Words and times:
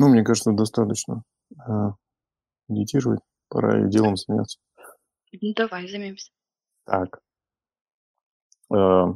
Ну, 0.00 0.08
мне 0.08 0.24
кажется, 0.24 0.52
достаточно 0.52 1.24
э, 1.50 1.90
медитировать. 2.68 3.20
Пора 3.50 3.84
и 3.84 3.90
делом 3.90 4.16
заняться. 4.16 4.58
Ну, 5.30 5.52
давай, 5.54 5.86
займемся. 5.88 6.30
Так. 6.86 7.20
Э, 8.74 9.12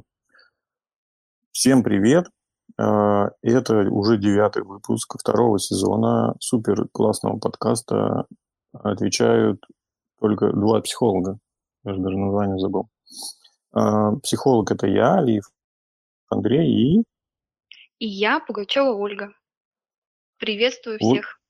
всем 1.52 1.82
привет. 1.82 2.26
Э, 2.78 3.30
это 3.40 3.88
уже 3.90 4.18
девятый 4.18 4.62
выпуск 4.62 5.16
второго 5.18 5.58
сезона 5.58 6.34
супер 6.38 6.86
классного 6.92 7.38
подкаста. 7.38 8.26
Отвечают 8.74 9.64
только 10.20 10.52
два 10.52 10.82
психолога. 10.82 11.38
Я 11.84 11.94
же 11.94 12.00
даже 12.02 12.18
название 12.18 12.58
забыл. 12.58 12.90
Психолог 14.22 14.70
это 14.70 14.86
я, 14.86 15.14
Алиев 15.14 15.44
Андрей 16.28 16.98
и... 16.98 17.04
И 18.00 18.06
я, 18.06 18.38
Пугачева 18.40 18.92
Ольга. 18.92 19.32
Приветствую 20.44 20.98
Вот. 21.00 21.12
всех. 21.14 21.40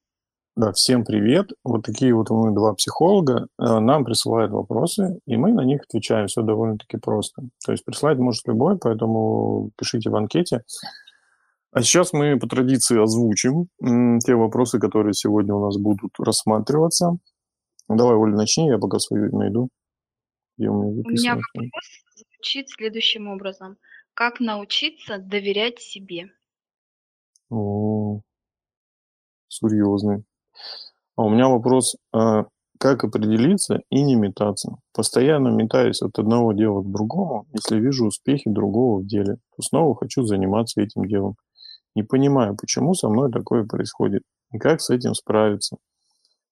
Да, 0.54 0.72
всем 0.72 1.04
привет. 1.04 1.50
Вот 1.64 1.84
такие 1.84 2.14
вот 2.14 2.30
мы 2.30 2.54
два 2.54 2.74
психолога. 2.74 3.48
Э, 3.58 3.80
Нам 3.80 4.04
присылают 4.04 4.52
вопросы, 4.52 5.18
и 5.26 5.36
мы 5.36 5.52
на 5.52 5.64
них 5.64 5.82
отвечаем. 5.82 6.28
Все 6.28 6.42
довольно-таки 6.42 6.98
просто. 6.98 7.42
То 7.66 7.72
есть 7.72 7.84
присылать 7.84 8.18
может 8.18 8.46
любой, 8.46 8.78
поэтому 8.78 9.72
пишите 9.76 10.10
в 10.10 10.14
анкете. 10.14 10.62
А 11.72 11.82
сейчас 11.82 12.12
мы 12.12 12.38
по 12.38 12.46
традиции 12.46 13.02
озвучим 13.02 13.66
те 14.20 14.36
вопросы, 14.36 14.78
которые 14.78 15.14
сегодня 15.14 15.54
у 15.54 15.64
нас 15.64 15.76
будут 15.76 16.12
рассматриваться. 16.20 17.16
Давай, 17.88 18.14
Оля, 18.14 18.36
начни, 18.36 18.68
я 18.68 18.78
пока 18.78 19.00
свою 19.00 19.36
найду. 19.36 19.70
Где 20.56 20.68
у 20.68 20.74
меня 20.74 21.02
У 21.04 21.10
меня 21.10 21.34
вопрос 21.34 21.82
звучит 22.14 22.70
следующим 22.70 23.26
образом. 23.26 23.76
Как 24.14 24.38
научиться 24.38 25.18
доверять 25.18 25.80
себе? 25.80 26.30
О, 27.50 28.03
серьезный. 29.54 30.24
А 31.16 31.22
у 31.22 31.30
меня 31.30 31.48
вопрос, 31.48 31.96
а 32.12 32.44
как 32.78 33.04
определиться 33.04 33.80
и 33.90 34.02
не 34.02 34.16
метаться? 34.16 34.76
Постоянно 34.92 35.48
метаюсь 35.48 36.02
от 36.02 36.18
одного 36.18 36.52
дела 36.52 36.82
к 36.82 36.90
другому, 36.90 37.46
если 37.52 37.78
вижу 37.78 38.06
успехи 38.06 38.50
другого 38.50 39.00
в 39.00 39.06
деле, 39.06 39.36
то 39.56 39.62
снова 39.62 39.94
хочу 39.94 40.24
заниматься 40.24 40.80
этим 40.80 41.06
делом. 41.06 41.36
Не 41.94 42.02
понимаю, 42.02 42.56
почему 42.56 42.94
со 42.94 43.08
мной 43.08 43.30
такое 43.30 43.64
происходит, 43.64 44.22
и 44.52 44.58
как 44.58 44.80
с 44.80 44.90
этим 44.90 45.14
справиться. 45.14 45.76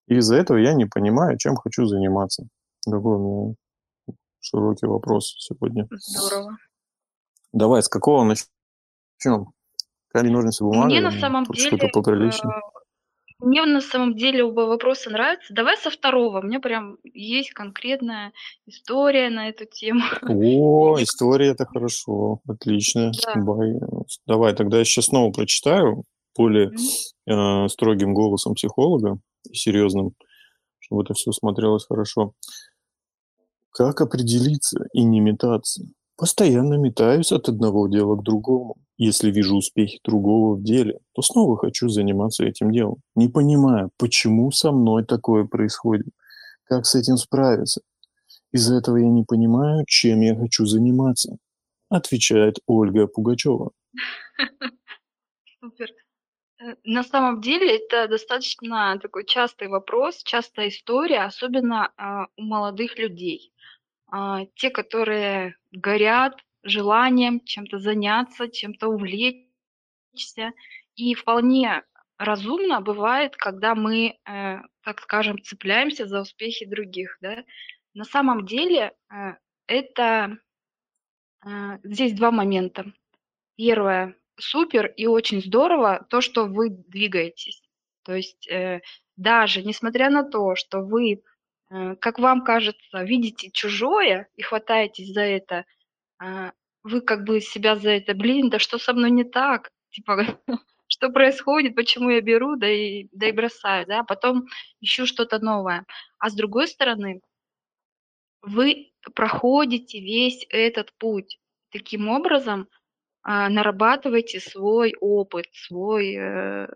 И 0.07 0.15
из-за 0.15 0.35
этого 0.35 0.57
я 0.57 0.73
не 0.73 0.85
понимаю, 0.85 1.37
чем 1.37 1.55
хочу 1.55 1.85
заниматься. 1.85 2.47
Такой 2.85 3.17
у 3.17 3.19
меня 3.19 3.55
широкий 4.39 4.85
вопрос 4.87 5.35
сегодня. 5.37 5.87
Здорово. 5.91 6.57
Давай, 7.51 7.83
с 7.83 7.87
какого 7.87 8.23
начнем? 8.23 9.51
Камень, 10.09 10.31
ножницы, 10.31 10.63
бумага? 10.63 10.87
Мне 10.87 11.01
на 11.01 11.11
самом 11.11 11.45
Что-то 11.45 11.77
деле, 11.77 11.91
поприличнее? 11.91 12.53
э, 12.53 12.59
мне 13.43 13.65
на 13.65 13.81
самом 13.81 14.15
деле 14.15 14.43
оба 14.43 14.61
вопроса 14.61 15.09
нравятся. 15.09 15.53
Давай 15.53 15.77
со 15.77 15.89
второго. 15.89 16.39
У 16.39 16.43
меня 16.43 16.59
прям 16.59 16.97
есть 17.03 17.51
конкретная 17.51 18.31
история 18.65 19.29
на 19.29 19.49
эту 19.49 19.65
тему. 19.65 20.03
О, 20.21 20.97
история 21.01 21.49
это 21.49 21.65
хорошо, 21.65 22.39
отлично. 22.47 23.11
Да. 23.25 23.75
Давай, 24.25 24.55
тогда 24.55 24.79
я 24.79 24.85
сейчас 24.85 25.05
снова 25.05 25.31
прочитаю 25.31 26.03
более 26.35 26.69
Мгм. 26.69 27.65
э, 27.65 27.67
строгим 27.69 28.13
голосом 28.13 28.55
психолога, 28.55 29.19
серьезным, 29.51 30.13
чтобы 30.79 31.03
это 31.03 31.13
все 31.13 31.31
смотрелось 31.31 31.85
хорошо. 31.85 32.33
Как 33.71 34.01
определиться 34.01 34.85
и 34.93 35.03
не 35.03 35.19
метаться? 35.19 35.83
Постоянно 36.15 36.75
метаюсь 36.75 37.31
от 37.31 37.49
одного 37.49 37.87
дела 37.87 38.15
к 38.15 38.23
другому. 38.23 38.77
Если 38.97 39.31
вижу 39.31 39.55
успехи 39.55 39.99
другого 40.03 40.55
в 40.55 40.63
деле, 40.63 40.99
то 41.13 41.21
снова 41.21 41.57
хочу 41.57 41.89
заниматься 41.89 42.45
этим 42.45 42.71
делом. 42.71 42.97
Не 43.15 43.27
понимаю, 43.27 43.89
почему 43.97 44.51
со 44.51 44.71
мной 44.71 45.03
такое 45.03 45.45
происходит. 45.45 46.07
Как 46.65 46.85
с 46.85 46.95
этим 46.95 47.17
справиться? 47.17 47.81
Из-за 48.51 48.75
этого 48.75 48.97
я 48.97 49.09
не 49.09 49.23
понимаю, 49.23 49.83
чем 49.87 50.21
я 50.21 50.35
хочу 50.35 50.65
заниматься. 50.65 51.37
Отвечает 51.89 52.57
Ольга 52.67 53.07
Пугачева. 53.07 53.71
Супер. 55.59 55.89
Э, 56.59 56.75
На 56.83 57.03
самом 57.03 57.41
деле 57.41 57.77
это 57.77 58.07
достаточно 58.07 58.99
такой 59.01 59.25
частый 59.25 59.67
вопрос, 59.69 60.21
частая 60.23 60.69
история, 60.69 61.23
особенно 61.23 61.91
а, 61.97 62.27
у 62.37 62.43
молодых 62.43 62.97
людей. 62.99 63.51
А, 64.07 64.45
Те, 64.55 64.69
которые 64.69 65.55
горят 65.71 66.35
желанием 66.63 67.39
чем-то 67.43 67.79
заняться, 67.79 68.49
чем-то 68.49 68.87
увлечься. 68.87 70.53
И 70.95 71.13
вполне 71.15 71.83
разумно 72.17 72.81
бывает, 72.81 73.35
когда 73.35 73.75
мы, 73.75 74.17
э, 74.25 74.57
так 74.83 75.01
скажем, 75.01 75.41
цепляемся 75.41 76.07
за 76.07 76.21
успехи 76.21 76.65
других. 76.65 77.17
Да? 77.21 77.43
На 77.93 78.05
самом 78.05 78.45
деле 78.45 78.93
э, 79.11 79.35
это 79.67 80.37
э, 81.45 81.49
здесь 81.83 82.13
два 82.13 82.31
момента. 82.31 82.93
Первое, 83.55 84.15
супер 84.37 84.87
и 84.87 85.05
очень 85.05 85.41
здорово 85.41 86.05
то, 86.09 86.21
что 86.21 86.45
вы 86.45 86.69
двигаетесь. 86.69 87.61
То 88.03 88.13
есть 88.15 88.47
э, 88.49 88.81
даже 89.15 89.63
несмотря 89.63 90.09
на 90.09 90.23
то, 90.23 90.55
что 90.55 90.81
вы, 90.81 91.23
э, 91.69 91.95
как 91.97 92.19
вам 92.19 92.43
кажется, 92.43 93.03
видите 93.03 93.51
чужое 93.51 94.27
и 94.35 94.41
хватаетесь 94.41 95.13
за 95.13 95.21
это, 95.21 95.65
вы 96.83 97.01
как 97.01 97.23
бы 97.23 97.41
себя 97.41 97.75
за 97.75 97.91
это, 97.91 98.13
блин, 98.13 98.49
да 98.49 98.59
что 98.59 98.77
со 98.77 98.93
мной 98.93 99.11
не 99.11 99.23
так? 99.23 99.71
Типа, 99.91 100.17
что 100.87 101.09
происходит, 101.09 101.75
почему 101.75 102.09
я 102.09 102.21
беру, 102.21 102.55
да 102.55 102.69
и, 102.69 103.07
да 103.11 103.27
и 103.27 103.31
бросаю, 103.31 103.85
да, 103.87 103.99
а 103.99 104.03
потом 104.03 104.45
ищу 104.81 105.05
что-то 105.05 105.39
новое. 105.39 105.85
А 106.19 106.29
с 106.29 106.35
другой 106.35 106.67
стороны, 106.67 107.21
вы 108.41 108.91
проходите 109.15 109.99
весь 109.99 110.45
этот 110.49 110.93
путь. 110.97 111.39
Таким 111.71 112.09
образом, 112.09 112.67
а, 113.23 113.49
нарабатываете 113.49 114.39
свой 114.39 114.95
опыт, 114.99 115.45
свой, 115.53 116.15
э, 116.15 116.67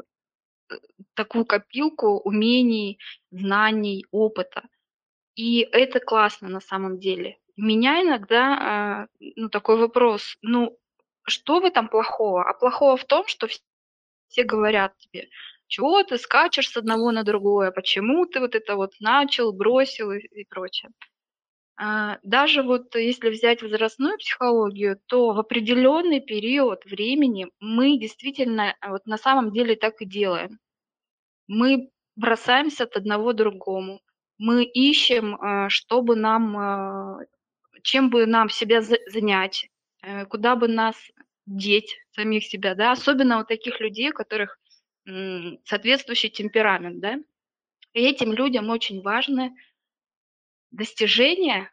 такую 1.13 1.46
копилку 1.46 2.19
умений, 2.19 3.00
знаний, 3.31 4.06
опыта. 4.12 4.63
И 5.36 5.59
это 5.59 6.00
классно 6.00 6.47
на 6.47 6.62
самом 6.62 7.00
деле. 7.00 7.38
Меня 7.57 8.03
иногда, 8.03 8.57
а, 9.03 9.07
ну, 9.35 9.50
такой 9.50 9.78
вопрос: 9.78 10.38
ну, 10.44 10.78
что 11.23 11.59
в 11.59 11.66
этом 11.66 11.88
плохого? 11.90 12.44
А 12.47 12.53
плохого 12.53 12.97
в 12.97 13.06
том, 13.06 13.25
что 13.28 13.47
вс 13.47 13.62
все 14.29 14.44
говорят 14.44 14.97
тебе: 15.00 15.29
"Чего 15.68 16.03
ты 16.03 16.18
скачешь 16.18 16.69
с 16.69 16.78
одного 16.78 17.12
на 17.12 17.23
другое? 17.23 17.72
Почему 17.72 18.25
ты 18.28 18.40
вот 18.41 18.56
это 18.56 18.75
вот 18.75 18.94
начал, 19.01 19.53
бросил?" 19.53 20.12
И 20.13 20.19
и 20.19 20.45
прочее. 20.45 20.91
А, 21.78 22.19
даже 22.23 22.63
вот 22.63 22.95
если 22.95 23.29
взять 23.29 23.63
возрастную 23.63 24.18
психологию, 24.19 25.00
то 25.07 25.34
в 25.34 25.39
определенный 25.39 26.22
период 26.22 26.85
времени 26.85 27.50
мы 27.62 27.97
действительно, 28.00 28.75
а, 28.81 28.91
вот 28.91 29.06
на 29.07 29.18
самом 29.18 29.51
деле 29.53 29.75
так 29.78 30.01
и 30.01 30.06
делаем. 30.06 30.59
Мы 31.47 31.89
бросаемся 32.18 32.85
от 32.85 32.97
одного 32.97 33.34
другому. 33.34 34.01
Мы 34.39 34.66
ищем, 34.66 35.35
а, 35.41 35.69
чтобы 35.69 36.16
нам, 36.18 36.56
чем 37.88 38.09
бы 38.09 38.25
нам 38.25 38.50
себя 38.50 38.81
за 38.81 38.98
занять, 39.08 39.70
э, 40.03 40.25
куда 40.25 40.56
бы 40.58 40.68
нас 40.68 40.96
деть, 41.46 41.96
самих 42.12 42.44
себя, 42.46 42.75
да. 42.75 42.92
Особенно 42.92 43.40
у 43.40 43.46
таких 43.46 43.80
людей, 43.80 44.09
у 44.09 44.14
которых, 44.14 44.59
соответствующий 45.64 46.30
темперамент, 46.30 47.00
да. 47.00 47.16
И 47.94 48.02
этим 48.02 48.34
людям 48.34 48.70
очень 48.70 49.02
важны 49.02 49.53
достижения. 50.72 51.72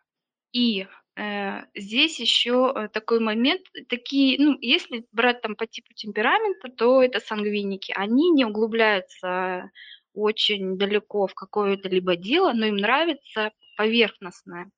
И, 0.53 0.87
э, 1.17 1.63
здесь 1.75 2.21
еще, 2.21 2.73
э, 2.77 2.89
такой 2.89 3.21
момент, 3.21 3.63
такие, 3.89 4.37
ну, 4.39 4.57
если 4.61 5.07
брать 5.13 5.43
там 5.43 5.57
по 5.57 5.67
типу 5.67 5.93
темперамента, 5.95 6.69
то 6.69 7.03
это 7.03 7.21
сангвиники. 7.21 7.93
Они 7.97 8.31
не 8.31 8.45
углубляются 8.45 9.71
очень 10.15 10.79
далеко 10.79 11.27
в 11.27 11.35
какое-то 11.35 11.89
либо 11.89 12.17
дело, 12.17 12.53
но 12.53 12.67
им 12.67 12.77
нравится 12.77 13.51
поверхностное. 13.77 14.71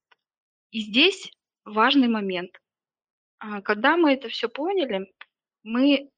И 0.73 0.81
здесь 0.81 1.31
важный 1.65 2.09
момент. 2.09 2.51
А, 3.41 3.63
когда 3.63 3.97
мы 3.97 4.13
это 4.15 4.29
все 4.31 4.49
поняли, 4.49 5.13
мы, 5.65 6.11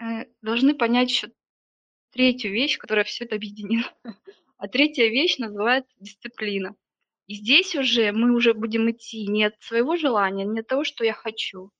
э, 0.00 0.26
должны 0.42 0.74
понять 0.74 1.10
еще 1.10 1.30
третью 2.12 2.52
вещь, 2.52 2.78
которая 2.78 3.04
все 3.04 3.24
это 3.26 3.36
объединит. 3.36 3.86
А 4.58 4.68
третья 4.68 5.08
вещь 5.08 5.38
называется 5.38 5.92
дисциплина. 6.00 6.74
И 7.28 7.34
здесь 7.36 7.76
уже 7.76 8.12
мы 8.12 8.32
уже 8.34 8.54
будем 8.54 8.90
идти 8.90 9.26
не 9.28 9.44
от 9.44 9.54
своего 9.62 9.96
желания, 9.96 10.44
не 10.46 10.60
от 10.60 10.68
того, 10.68 10.84
что 10.84 11.04
я 11.04 11.14
хочу, 11.14 11.70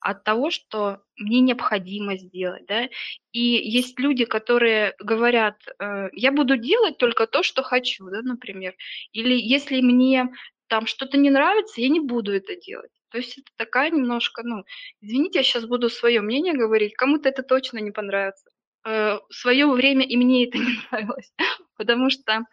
а 0.00 0.12
от 0.12 0.24
того, 0.24 0.50
что 0.50 1.02
мне 1.16 1.40
необходимо 1.40 2.16
сделать, 2.18 2.66
да. 2.66 2.88
И 3.32 3.40
есть 3.40 3.98
люди, 4.00 4.24
которые 4.26 4.94
говорят, 5.00 5.56
э: 5.80 6.10
"Я 6.14 6.32
буду 6.32 6.56
делать 6.58 6.98
только 6.98 7.26
то, 7.26 7.42
что 7.42 7.62
хочу", 7.62 8.06
да, 8.10 8.22
например. 8.22 8.74
Или 9.12 9.34
если 9.40 9.80
мне 9.82 10.28
там 10.68 10.86
что-то 10.86 11.16
не 11.18 11.30
нравится, 11.30 11.80
я 11.80 11.88
не 11.88 12.00
буду 12.00 12.32
это 12.34 12.56
делать. 12.56 12.90
То 13.10 13.18
есть 13.18 13.38
это 13.38 13.50
такая 13.56 13.90
немножко, 13.90 14.42
ну, 14.44 14.64
извините, 15.00 15.38
я 15.40 15.44
сейчас 15.44 15.66
буду 15.66 15.88
свое 15.90 16.20
мнение 16.20 16.54
говорить, 16.54 16.94
кому-то 16.94 17.28
это 17.28 17.42
точно 17.42 17.78
не 17.78 17.90
понравится. 17.92 18.50
э, 18.86 19.18
в 19.28 19.34
свое 19.34 19.66
время 19.70 20.06
и 20.06 20.16
мне 20.16 20.46
это 20.46 20.58
не 20.60 20.78
нравилось, 20.90 21.32
потому 21.76 22.10
что 22.10 22.44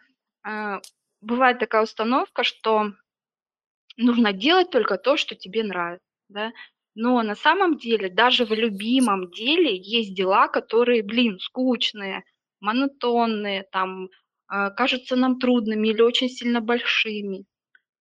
э, 0.48 0.80
бывает 1.20 1.58
такая 1.58 1.82
установка, 1.82 2.44
что 2.44 2.92
нужно 3.96 4.32
делать 4.32 4.70
только 4.70 4.98
то, 4.98 5.16
что 5.16 5.34
тебе 5.34 5.62
нравится, 5.64 6.06
да. 6.28 6.52
Но 6.94 7.22
на 7.22 7.34
самом 7.34 7.78
деле 7.78 8.10
даже 8.10 8.44
в 8.44 8.52
любимом 8.52 9.30
деле 9.30 9.74
есть 9.76 10.14
дела, 10.14 10.48
которые, 10.48 11.02
блин, 11.02 11.38
скучные, 11.38 12.22
монотонные, 12.60 13.64
там, 13.72 14.08
э, 14.52 14.70
кажутся 14.76 15.16
нам 15.16 15.38
трудными 15.38 15.88
или 15.88 16.02
очень 16.02 16.28
сильно 16.28 16.60
большими. 16.60 17.44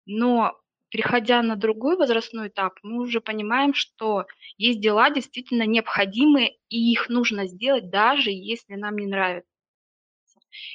Но 0.08 0.58
переходя 0.88 1.42
на 1.42 1.54
другой 1.54 1.96
возрастной 1.96 2.48
этап, 2.48 2.78
мы 2.82 3.02
уже 3.02 3.20
понимаем, 3.20 3.74
что 3.74 4.24
есть 4.56 4.80
дела 4.80 5.10
действительно 5.10 5.64
необходимые, 5.64 6.56
и 6.70 6.90
их 6.90 7.10
нужно 7.10 7.46
сделать, 7.46 7.90
даже 7.90 8.30
если 8.30 8.74
нам 8.74 8.96
не 8.96 9.06
нравится. 9.06 9.50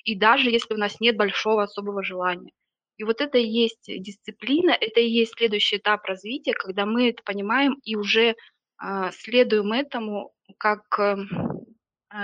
И 0.04 0.16
даже 0.16 0.52
если 0.52 0.76
у 0.76 0.78
нас 0.78 1.00
нет 1.00 1.18
большого 1.18 1.64
особого 1.64 2.04
желания. 2.04 2.52
И 2.98 3.04
вот 3.04 3.22
это 3.22 3.40
и 3.40 3.48
есть 3.48 3.86
дисциплина, 3.88 4.70
это 4.70 5.00
и 5.00 5.10
есть 5.10 5.34
следующий 5.36 5.78
этап 5.78 6.06
развития, 6.06 6.54
когда 6.54 6.86
мы 6.86 7.10
это 7.10 7.24
понимаем 7.24 7.80
и 7.84 7.96
уже 7.96 8.36
э, 8.36 9.12
следуем 9.14 9.74
этому 9.74 10.32
как 10.60 10.84
э, 11.00 11.18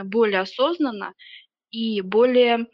более 0.04 0.42
осознанно 0.42 1.16
и 1.72 2.02
более 2.02 2.68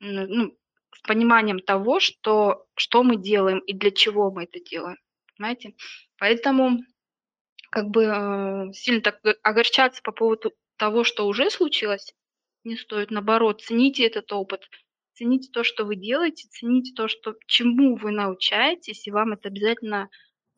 ну, 0.00 0.57
с 0.98 1.06
пониманием 1.06 1.60
того, 1.60 2.00
что, 2.00 2.66
что 2.74 3.02
мы 3.02 3.16
делаем 3.16 3.60
и 3.60 3.72
для 3.72 3.90
чего 3.90 4.30
мы 4.30 4.44
это 4.44 4.60
делаем. 4.60 4.98
Понимаете? 5.36 5.74
Поэтому 6.18 6.80
как 7.70 7.88
бы 7.88 8.04
э, 8.04 8.72
сильно 8.72 9.00
так 9.00 9.20
огорчаться 9.42 10.02
по 10.02 10.12
поводу 10.12 10.52
того, 10.76 11.04
что 11.04 11.26
уже 11.26 11.50
случилось, 11.50 12.14
не 12.64 12.76
стоит. 12.76 13.10
Наоборот, 13.10 13.62
цените 13.62 14.04
этот 14.06 14.32
опыт, 14.32 14.68
цените 15.14 15.50
то, 15.52 15.64
что 15.64 15.84
вы 15.84 15.96
делаете, 15.96 16.48
цените 16.50 16.92
то, 16.94 17.08
что, 17.08 17.34
чему 17.46 17.96
вы 17.96 18.10
научаетесь, 18.10 19.06
и 19.06 19.10
вам 19.10 19.32
это 19.32 19.48
обязательно 19.48 20.08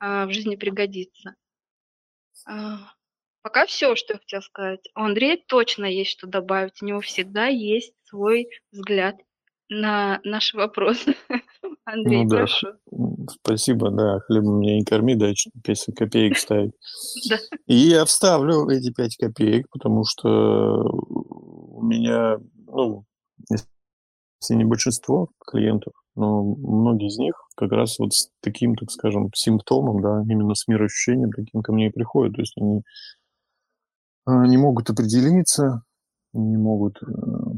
э, 0.01 0.27
в 0.27 0.33
жизни 0.33 0.57
пригодится. 0.57 1.35
Э, 2.49 2.77
пока 3.43 3.67
все, 3.67 3.95
что 3.97 4.15
я 4.15 4.19
хотела 4.19 4.41
сказать. 4.41 4.89
У 4.95 5.01
Андрея 5.01 5.39
точно 5.47 5.85
есть 5.85 6.13
что 6.13 6.27
добавить. 6.27 6.81
У 6.81 6.87
него 6.87 7.01
всегда 7.01 7.47
есть 7.49 7.95
свой 8.05 8.49
взгляд 8.71 9.17
на 9.71 10.21
наши 10.25 10.57
вопросы. 10.57 11.15
Андрей, 11.85 12.25
ну, 12.25 12.29
да. 12.29 12.37
прошу. 12.39 12.69
Спасибо, 13.43 13.91
да. 13.91 14.21
Хлебом 14.21 14.61
меня 14.61 14.77
не 14.77 14.85
корми, 14.85 15.15
дай 15.15 15.35
5 15.65 15.87
копеек 15.97 16.37
ставить. 16.37 16.73
И 17.67 17.75
я 17.75 18.05
вставлю 18.05 18.69
эти 18.69 18.93
5 18.93 19.17
копеек, 19.17 19.67
потому 19.71 20.05
что 20.05 20.83
у 20.83 21.83
меня, 21.83 22.39
ну, 22.67 23.05
если 23.49 24.55
не 24.55 24.65
большинство 24.65 25.29
клиентов, 25.47 25.93
но 26.17 26.43
многие 26.43 27.09
из 27.09 27.19
них 27.19 27.35
как 27.57 27.73
раз 27.73 27.99
вот 27.99 28.13
с 28.13 28.31
таким, 28.41 28.75
так 28.75 28.91
скажем, 28.91 29.31
симптомом, 29.35 30.03
да, 30.03 30.23
именно 30.29 30.55
с 30.55 30.67
мироощущением 30.67 31.31
таким 31.31 31.63
ко 31.63 31.73
мне 31.73 31.89
и 31.89 31.93
приходят. 31.93 32.35
То 32.35 32.43
есть 32.43 32.55
они 32.57 32.83
а, 34.25 34.47
не 34.47 34.57
могут 34.57 34.91
определиться, 34.91 35.83
не 36.33 36.57
могут 36.57 37.03
э, 37.03 37.07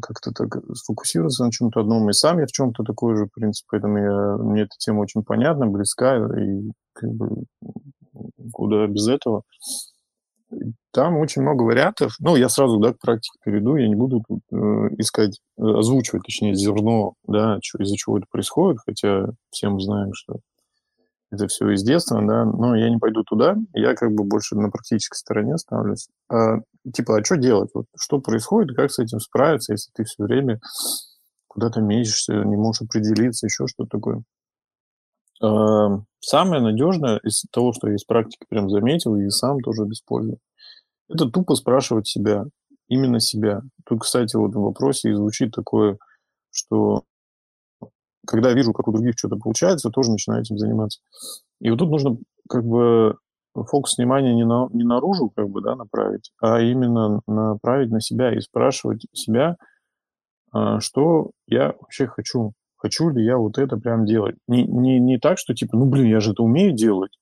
как-то 0.03 0.33
так 0.33 0.59
сфокусироваться 0.75 1.45
на 1.45 1.53
чем-то 1.53 1.81
одном. 1.81 2.11
И 2.11 2.13
сам 2.13 2.39
я 2.39 2.47
в 2.47 2.53
чем-то 2.53 2.83
такой 2.85 3.17
же, 3.17 3.27
в 3.27 3.33
принципе, 3.33 3.67
поэтому 3.71 3.99
я, 3.99 4.37
мне 4.37 4.63
эта 4.63 4.75
тема 4.79 5.01
очень 5.01 5.23
понятна, 5.23 5.67
близка, 5.67 6.17
и 6.17 6.71
как 6.93 7.11
бы 7.11 7.45
куда 8.53 8.87
без 8.87 9.09
этого. 9.09 9.43
Там 10.93 11.17
очень 11.17 11.41
много 11.41 11.63
вариантов. 11.63 12.15
Ну, 12.21 12.37
я 12.37 12.51
сразу, 12.51 12.79
да, 12.79 12.93
к 12.93 12.99
практике 12.99 13.39
перейду, 13.43 13.77
я 13.77 13.89
не 13.89 13.95
буду 13.95 14.23
тут, 14.29 14.41
э, 14.53 14.57
искать, 14.99 15.41
э, 15.59 15.63
озвучивать, 15.63 16.25
точнее, 16.25 16.55
зерно, 16.55 17.15
да, 17.27 17.59
из-за 17.79 17.97
чего 17.97 18.19
это 18.19 18.27
происходит, 18.31 18.81
хотя 18.85 19.29
все 19.51 19.71
мы 19.71 19.81
знаем, 19.81 20.11
что 20.13 20.41
это 21.31 21.49
все 21.49 21.71
из 21.71 21.83
детства, 21.83 22.21
да, 22.21 22.45
но 22.45 22.77
я 22.77 22.91
не 22.91 22.99
пойду 22.99 23.25
туда, 23.25 23.57
я 23.73 23.95
как 23.95 24.13
бы 24.13 24.25
больше 24.25 24.55
на 24.55 24.71
практической 24.71 25.17
стороне 25.17 25.57
ставлюсь. 25.57 26.09
А, 26.29 26.59
типа, 26.91 27.19
а 27.19 27.25
что 27.25 27.37
делать? 27.37 27.71
Вот, 27.75 27.87
что 27.99 28.21
происходит, 28.21 28.77
как 28.77 28.91
с 28.91 28.99
этим 28.99 29.21
справиться, 29.21 29.73
если 29.73 29.91
ты 29.93 30.05
все 30.05 30.25
время 30.25 30.61
куда-то 31.49 31.81
мечешься, 31.81 32.33
не 32.33 32.57
можешь 32.57 32.83
определиться, 32.83 33.47
еще 33.47 33.67
что-то 33.67 33.91
такое. 33.91 34.23
А, 35.43 36.01
самое 36.21 36.63
надежное 36.63 37.19
из 37.23 37.45
того, 37.51 37.73
что 37.73 37.89
я 37.89 37.97
из 37.97 38.05
практики 38.05 38.47
прям 38.49 38.71
заметил, 38.71 39.17
и 39.17 39.29
сам 39.29 39.61
тоже 39.61 39.83
использую, 39.83 40.39
это 41.09 41.29
тупо 41.29 41.55
спрашивать 41.55 42.09
себя, 42.09 42.45
именно 42.89 43.21
себя. 43.21 43.63
Тут, 43.87 44.01
кстати, 44.01 44.37
вот 44.37 44.55
в 44.55 44.61
вопросе 44.61 45.11
и 45.11 45.15
звучит 45.15 45.53
такое, 45.53 45.99
что 46.51 47.05
когда 48.27 48.53
вижу, 48.53 48.73
как 48.73 48.89
у 48.89 48.93
других 48.93 49.19
что-то 49.19 49.37
получается, 49.37 49.91
тоже 49.91 50.13
начинаю 50.13 50.43
этим 50.43 50.57
заниматься. 50.57 51.01
И 51.61 51.71
вот 51.71 51.79
тут 51.79 51.91
нужно 51.91 52.17
как 52.49 52.65
бы 52.65 53.17
фокус 53.55 53.99
внимания 53.99 54.35
не, 54.35 54.45
на, 54.45 54.69
не 54.73 54.85
наружу 54.85 55.31
как 55.31 55.49
бы, 55.49 55.61
да, 55.61 55.77
направить, 55.77 56.33
а 56.41 56.61
именно 56.61 57.21
направить 57.27 57.91
на 57.91 58.01
себя 58.01 58.35
и 58.35 58.41
спрашивать 58.41 59.07
себя, 59.13 59.57
а, 60.53 60.81
что 60.81 61.31
я 61.47 61.75
вообще 61.81 62.07
хочу. 62.07 62.53
Хочу 62.77 63.11
ли 63.11 63.25
я 63.25 63.37
вот 63.39 63.59
это 63.59 63.77
прям 63.77 64.05
делать? 64.05 64.37
Не, 64.49 64.65
не, 64.65 64.99
не 64.99 65.19
так, 65.19 65.39
что 65.39 65.55
типа, 65.55 65.77
ну, 65.77 65.87
блин, 65.87 66.07
я 66.07 66.19
же 66.19 66.33
это 66.33 66.43
умею 66.43 66.73
делать. 66.73 67.13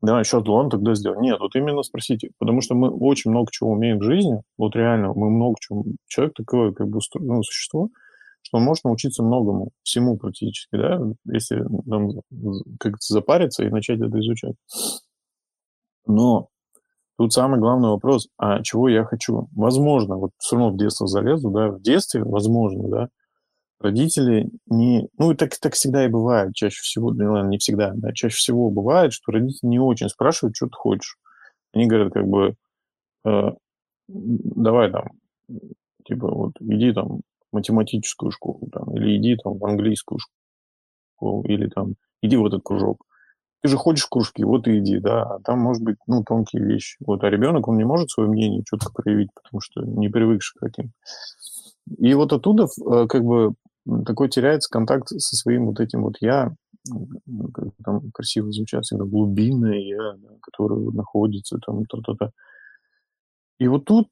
Да, 0.00 0.22
сейчас, 0.22 0.46
ладно, 0.46 0.70
тогда 0.70 0.94
сделать. 0.94 1.18
Нет, 1.18 1.40
вот 1.40 1.56
именно 1.56 1.82
спросите, 1.82 2.30
потому 2.38 2.60
что 2.60 2.76
мы 2.76 2.88
очень 2.88 3.32
много 3.32 3.50
чего 3.50 3.72
умеем 3.72 3.98
в 3.98 4.04
жизни, 4.04 4.40
вот 4.56 4.76
реально, 4.76 5.12
мы 5.12 5.28
много 5.28 5.56
чего, 5.60 5.84
человек 6.06 6.34
такое 6.36 6.72
как 6.72 6.88
бы 6.88 7.00
ну, 7.18 7.42
существо, 7.42 7.88
что 8.42 8.58
он 8.58 8.64
может 8.64 8.84
научиться 8.84 9.24
многому, 9.24 9.70
всему 9.82 10.16
практически, 10.16 10.76
да, 10.76 11.00
если 11.24 11.64
там, 11.88 12.10
как-то 12.78 13.12
запариться 13.12 13.64
и 13.64 13.70
начать 13.70 14.00
это 14.00 14.20
изучать. 14.20 14.54
Но 16.08 16.48
тут 17.16 17.32
самый 17.32 17.60
главный 17.60 17.90
вопрос, 17.90 18.28
а 18.38 18.62
чего 18.62 18.88
я 18.88 19.04
хочу? 19.04 19.48
Возможно, 19.54 20.16
вот 20.16 20.32
все 20.38 20.56
равно 20.56 20.72
в 20.72 20.78
детство 20.78 21.06
залезу, 21.06 21.50
да, 21.50 21.68
в 21.68 21.80
детстве, 21.80 22.24
возможно, 22.24 22.88
да, 22.88 23.08
родители 23.78 24.50
не... 24.66 25.08
Ну, 25.18 25.34
так, 25.34 25.56
так 25.60 25.74
всегда 25.74 26.04
и 26.04 26.08
бывает, 26.08 26.54
чаще 26.54 26.80
всего, 26.80 27.12
ну, 27.12 27.46
не 27.46 27.58
всегда, 27.58 27.92
да, 27.94 28.12
чаще 28.12 28.36
всего 28.36 28.70
бывает, 28.70 29.12
что 29.12 29.30
родители 29.30 29.68
не 29.68 29.78
очень 29.78 30.08
спрашивают, 30.08 30.56
что 30.56 30.66
ты 30.66 30.74
хочешь. 30.74 31.18
Они 31.72 31.86
говорят, 31.86 32.12
как 32.12 32.26
бы, 32.26 32.54
э, 33.26 33.50
давай 34.08 34.90
там, 34.90 35.08
типа, 36.06 36.28
вот, 36.34 36.52
иди 36.60 36.92
там 36.92 37.20
математическую 37.52 38.30
школу, 38.30 38.68
там, 38.72 38.96
или 38.96 39.18
иди 39.18 39.36
там 39.36 39.58
в 39.58 39.64
английскую 39.64 40.18
школу, 41.16 41.42
или 41.44 41.68
там 41.68 41.94
иди 42.22 42.36
в 42.36 42.46
этот 42.46 42.62
кружок. 42.62 43.04
Ты 43.60 43.68
же 43.68 43.76
ходишь 43.76 44.04
в 44.04 44.08
кружки, 44.08 44.44
вот 44.44 44.68
и 44.68 44.78
иди, 44.78 44.98
да, 45.00 45.22
а 45.22 45.38
там, 45.40 45.58
может 45.58 45.82
быть, 45.82 45.96
ну, 46.06 46.22
тонкие 46.22 46.64
вещи. 46.64 46.96
Вот, 47.04 47.24
а 47.24 47.30
ребенок, 47.30 47.66
он 47.66 47.76
не 47.76 47.84
может 47.84 48.10
свое 48.10 48.28
мнение 48.28 48.62
четко 48.64 48.92
проявить, 48.92 49.30
потому 49.34 49.60
что 49.60 49.82
не 49.82 50.08
привыкший 50.08 50.58
к 50.58 50.60
таким. 50.60 50.92
И 51.98 52.14
вот 52.14 52.32
оттуда 52.32 52.64
э, 52.64 53.06
как 53.08 53.24
бы 53.24 53.54
такой 54.06 54.28
теряется 54.28 54.68
контакт 54.70 55.08
со 55.08 55.36
своим 55.36 55.66
вот 55.66 55.80
этим 55.80 56.02
вот 56.02 56.16
я, 56.20 56.54
как 57.52 57.64
там 57.84 58.12
красиво 58.12 58.52
звучат 58.52 58.84
всегда, 58.84 59.04
глубинное 59.04 59.78
я, 59.78 60.12
да, 60.18 60.28
которое 60.40 60.90
находится 60.92 61.58
там, 61.58 61.84
та-та-та. 61.86 62.30
И 63.58 63.66
вот 63.66 63.86
тут 63.86 64.08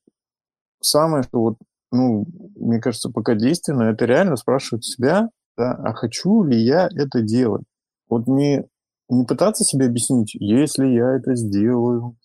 самое, 0.81 1.23
что 1.23 1.41
вот 1.41 1.57
ну, 1.93 2.27
мне 2.57 2.81
кажется, 2.81 3.11
пока 3.11 3.35
действенно, 3.35 3.85
это 3.85 4.05
реально 4.05 4.37
спрашивать 4.37 4.85
себя, 4.85 5.29
да, 5.57 5.73
а 5.73 5.95
хочу 5.95 6.43
ли 6.45 6.59
я 6.59 6.89
это 6.95 7.23
делать? 7.23 7.65
Вот 8.09 8.27
не, 8.27 8.65
не 9.09 9.25
пытаться 9.25 9.65
себе 9.65 9.87
объяснить, 9.87 10.35
если 10.35 10.87
я 10.87 11.17
это 11.17 11.35
сделаю, 11.35 12.17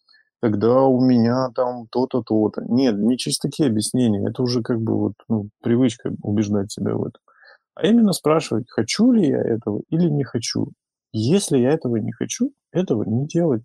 тогда 0.41 0.81
у 0.83 0.99
меня 0.99 1.49
там 1.55 1.87
то-то, 1.91 2.23
то-то. 2.23 2.63
Нет, 2.67 2.97
не 2.97 3.17
через 3.17 3.37
такие 3.37 3.69
объяснения. 3.69 4.27
Это 4.27 4.41
уже 4.41 4.61
как 4.61 4.81
бы 4.81 4.97
вот 4.97 5.13
ну, 5.29 5.49
привычка 5.61 6.11
убеждать 6.23 6.71
себя 6.71 6.95
в 6.95 7.03
этом. 7.03 7.21
А 7.75 7.87
именно 7.87 8.11
спрашивать, 8.13 8.65
хочу 8.69 9.11
ли 9.11 9.27
я 9.29 9.41
этого 9.41 9.81
или 9.89 10.09
не 10.09 10.23
хочу. 10.23 10.71
Если 11.13 11.57
я 11.57 11.71
этого 11.71 11.97
не 11.97 12.11
хочу, 12.11 12.51
этого 12.71 13.03
не 13.03 13.27
делать. 13.27 13.63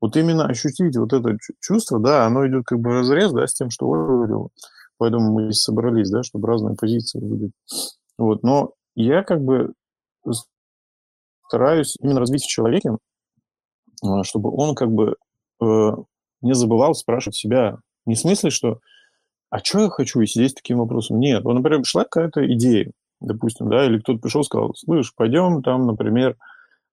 Вот 0.00 0.16
именно 0.16 0.46
ощутить 0.46 0.96
вот 0.96 1.12
это 1.12 1.36
чувство, 1.60 1.98
да, 1.98 2.26
оно 2.26 2.46
идет 2.46 2.64
как 2.66 2.80
бы 2.80 2.90
разрез, 2.90 3.32
да, 3.32 3.46
с 3.46 3.54
тем, 3.54 3.70
что 3.70 3.96
я 3.96 4.02
говорил. 4.02 4.50
Поэтому 4.98 5.32
мы 5.32 5.44
здесь 5.44 5.62
собрались, 5.62 6.10
да, 6.10 6.22
чтобы 6.22 6.48
разные 6.48 6.76
позиции 6.76 7.20
выдать. 7.20 7.52
Вот. 8.18 8.42
Но 8.42 8.72
я 8.94 9.22
как 9.22 9.42
бы 9.42 9.72
стараюсь 11.48 11.96
именно 12.00 12.20
развить 12.20 12.44
в 12.44 12.48
человеке, 12.48 12.90
а, 14.02 14.24
чтобы 14.24 14.50
он 14.50 14.74
как 14.74 14.90
бы 14.90 15.16
э, 15.62 15.90
не 16.42 16.54
забывал 16.54 16.94
спрашивать 16.94 17.36
себя. 17.36 17.78
Не 18.04 18.14
в 18.14 18.18
смысле, 18.18 18.50
что 18.50 18.80
а 19.50 19.58
что 19.58 19.80
я 19.80 19.88
хочу, 19.88 20.20
и 20.20 20.26
сидеть 20.26 20.52
с 20.52 20.54
таким 20.54 20.78
вопросом? 20.78 21.18
Нет. 21.20 21.44
Вот, 21.44 21.54
например, 21.54 21.80
пришла 21.80 22.04
какая-то 22.04 22.52
идея, 22.54 22.90
допустим, 23.20 23.70
да, 23.70 23.86
или 23.86 23.98
кто-то 24.00 24.18
пришел 24.18 24.40
и 24.42 24.44
сказал, 24.44 24.74
слышь, 24.74 25.14
пойдем 25.14 25.62
там, 25.62 25.86
например, 25.86 26.36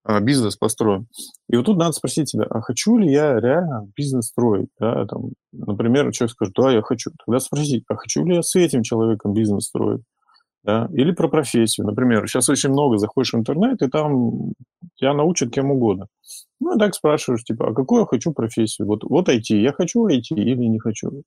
а, 0.04 0.20
бизнес 0.20 0.56
построен. 0.56 1.08
И 1.50 1.56
вот 1.56 1.66
тут 1.66 1.78
надо 1.78 1.94
спросить 1.94 2.30
себя, 2.30 2.46
а 2.50 2.62
хочу 2.62 2.98
ли 2.98 3.12
я 3.12 3.40
реально 3.40 3.90
бизнес 3.96 4.28
строить? 4.28 4.70
Да, 4.80 5.06
там, 5.08 5.32
например, 5.52 6.12
человек 6.12 6.34
скажет, 6.34 6.54
да, 6.56 6.72
я 6.72 6.82
хочу. 6.82 7.12
Тогда 7.26 7.40
спросить, 7.40 7.84
а 7.88 7.96
хочу 7.96 8.24
ли 8.24 8.36
я 8.36 8.44
с 8.44 8.56
этим 8.56 8.84
человеком 8.84 9.34
бизнес 9.34 9.66
строить? 9.66 10.02
Да? 10.64 10.90
Или 10.94 11.12
про 11.12 11.28
профессию. 11.28 11.86
Например, 11.86 12.28
сейчас 12.28 12.50
очень 12.50 12.70
много 12.70 12.98
заходишь 12.98 13.34
в 13.34 13.38
интернет, 13.38 13.82
и 13.82 13.90
там 13.90 14.54
тебя 14.96 15.14
научат 15.14 15.52
кем 15.52 15.72
угодно. 15.72 16.08
Ну, 16.60 16.76
и 16.76 16.80
так 16.80 16.96
спрашиваешь, 16.96 17.44
типа, 17.44 17.70
а 17.70 17.74
какую 17.74 18.02
я 18.02 18.06
хочу 18.06 18.32
профессию? 18.32 18.88
Вот, 18.88 19.04
вот 19.04 19.28
IT, 19.28 19.56
я 19.56 19.74
хочу 19.74 20.08
IT 20.08 20.30
или 20.32 20.66
не 20.66 20.80
хочу? 20.80 21.24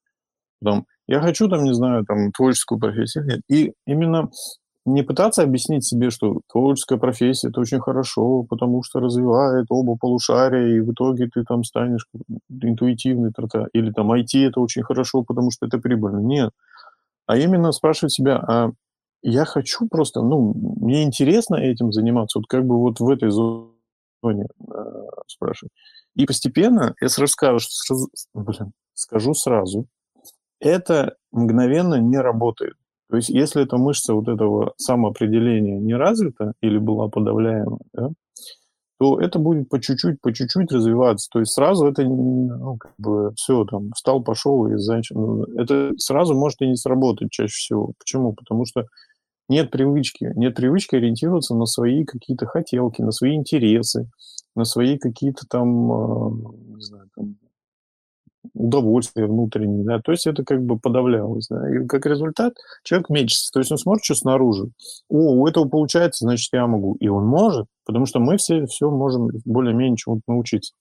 Там, 0.65 0.87
я 1.07 1.21
хочу, 1.21 1.49
там, 1.49 1.65
не 1.65 1.75
знаю, 1.75 2.05
там, 2.07 2.33
творческую 2.33 2.79
профессию 2.81 3.27
нет. 3.27 3.41
И 3.51 3.73
именно 3.87 4.31
не 4.87 5.03
пытаться 5.03 5.43
объяснить 5.43 5.85
себе, 5.85 6.11
что 6.11 6.41
творческая 6.51 6.99
профессия– 6.99 7.49
это 7.51 7.61
очень 7.61 7.81
хорошо, 7.81 8.45
потому 8.45 8.83
что 8.83 9.01
развивает 9.01 9.67
оба 9.69 9.97
полушария, 9.97 10.77
и 10.77 10.81
в 10.81 10.93
итоге 10.93 11.29
ты 11.29 11.43
там 11.45 11.65
станешь 11.65 12.07
интуитивный, 12.49 13.33
или 13.75 13.91
там 13.91 14.13
IT– 14.13 14.29
это 14.49 14.61
очень 14.61 14.83
хорошо, 14.83 15.23
потому 15.23 15.51
что 15.51 15.67
это 15.67 15.79
прибыльно. 15.79 16.21
Нет. 16.21 16.53
А 17.27 17.37
именно 17.37 17.73
спрашивать 17.73 18.13
себя, 18.13 18.37
а 18.37 18.71
я 19.29 19.45
хочу 19.45 19.89
просто, 19.89 20.23
ну, 20.23 20.55
мне 20.55 21.03
интересно 21.03 21.57
этим 21.57 21.93
заниматься, 21.93 22.39
вот 22.39 22.47
как 22.47 22.65
бы 22.65 22.79
вот 22.79 23.01
в 23.01 23.09
этой 23.09 23.31
зоне 23.31 24.47
э, 24.61 24.75
спрашивать. 25.27 25.73
И 26.15 26.27
постепенно, 26.27 26.95
я 27.01 27.09
сразу 27.09 27.33
скажу, 27.33 27.59
сразу, 27.69 28.09
блин, 28.35 28.73
скажу 28.95 29.35
сразу, 29.35 29.87
это 30.61 31.17
мгновенно 31.33 31.97
не 31.97 32.19
работает. 32.19 32.75
То 33.11 33.17
есть 33.17 33.29
если 33.29 33.65
эта 33.65 33.77
мышца 33.79 34.15
вот 34.15 34.29
этого 34.29 34.75
самоопределения 34.77 35.79
не 35.79 35.95
развита 35.95 36.53
или 36.61 36.79
была 36.79 37.09
подавляема, 37.09 37.79
да, 37.93 38.11
то 38.99 39.21
это 39.21 39.39
будет 39.39 39.69
по 39.69 39.81
чуть-чуть, 39.81 40.21
по 40.21 40.33
чуть-чуть 40.33 40.73
развиваться. 40.73 41.29
То 41.31 41.41
есть 41.41 41.53
сразу 41.53 41.87
это, 41.87 42.03
ну, 42.05 42.77
как 42.79 42.95
бы, 42.97 43.33
все, 43.35 43.65
там, 43.65 43.91
встал, 43.95 44.23
пошел, 44.23 44.67
и 44.69 44.77
значит, 44.79 45.17
ну, 45.17 45.43
это 45.59 45.91
сразу 45.99 46.35
может 46.35 46.63
и 46.63 46.69
не 46.69 46.77
сработать 46.77 47.31
чаще 47.31 47.53
всего. 47.53 47.93
Почему? 47.99 48.33
Потому 48.33 48.65
что 48.65 48.87
нет 49.49 49.71
привычки, 49.71 50.33
нет 50.37 50.55
привычки 50.55 50.97
ориентироваться 50.97 51.55
на 51.55 51.67
свои 51.67 52.05
какие-то 52.05 52.47
хотелки, 52.47 53.03
на 53.03 53.13
свои 53.13 53.35
интересы, 53.35 54.09
на 54.55 54.65
свои 54.65 54.99
какие-то 54.99 55.47
там, 55.49 55.93
а, 55.93 56.31
не 56.77 56.81
знаю, 56.81 57.09
там, 57.15 57.37
удовольствие 58.55 59.27
внутреннее, 59.27 59.85
да, 59.85 60.01
то 60.01 60.13
есть 60.13 60.27
это 60.27 60.45
как 60.45 60.65
бы 60.65 60.79
подавлялось, 60.79 61.49
да, 61.49 61.69
и 61.69 61.87
как 61.87 62.07
результат 62.07 62.55
человек 62.85 63.11
мечется, 63.11 63.51
то 63.53 63.59
есть 63.59 63.73
он 63.73 63.79
смотрит, 63.79 64.05
что 64.05 64.15
снаружи, 64.15 64.71
о, 65.09 65.35
у 65.35 65.47
этого 65.47 65.69
получается, 65.69 66.25
значит, 66.25 66.49
я 66.53 66.67
могу, 66.67 66.95
и 67.01 67.09
он 67.09 67.27
может, 67.27 67.67
потому 67.85 68.07
что 68.07 68.21
мы 68.21 68.37
все 68.37 68.67
все 68.67 68.91
можем 68.91 69.31
более-менее 69.45 69.97
чему-то 69.97 70.23
научиться, 70.29 70.75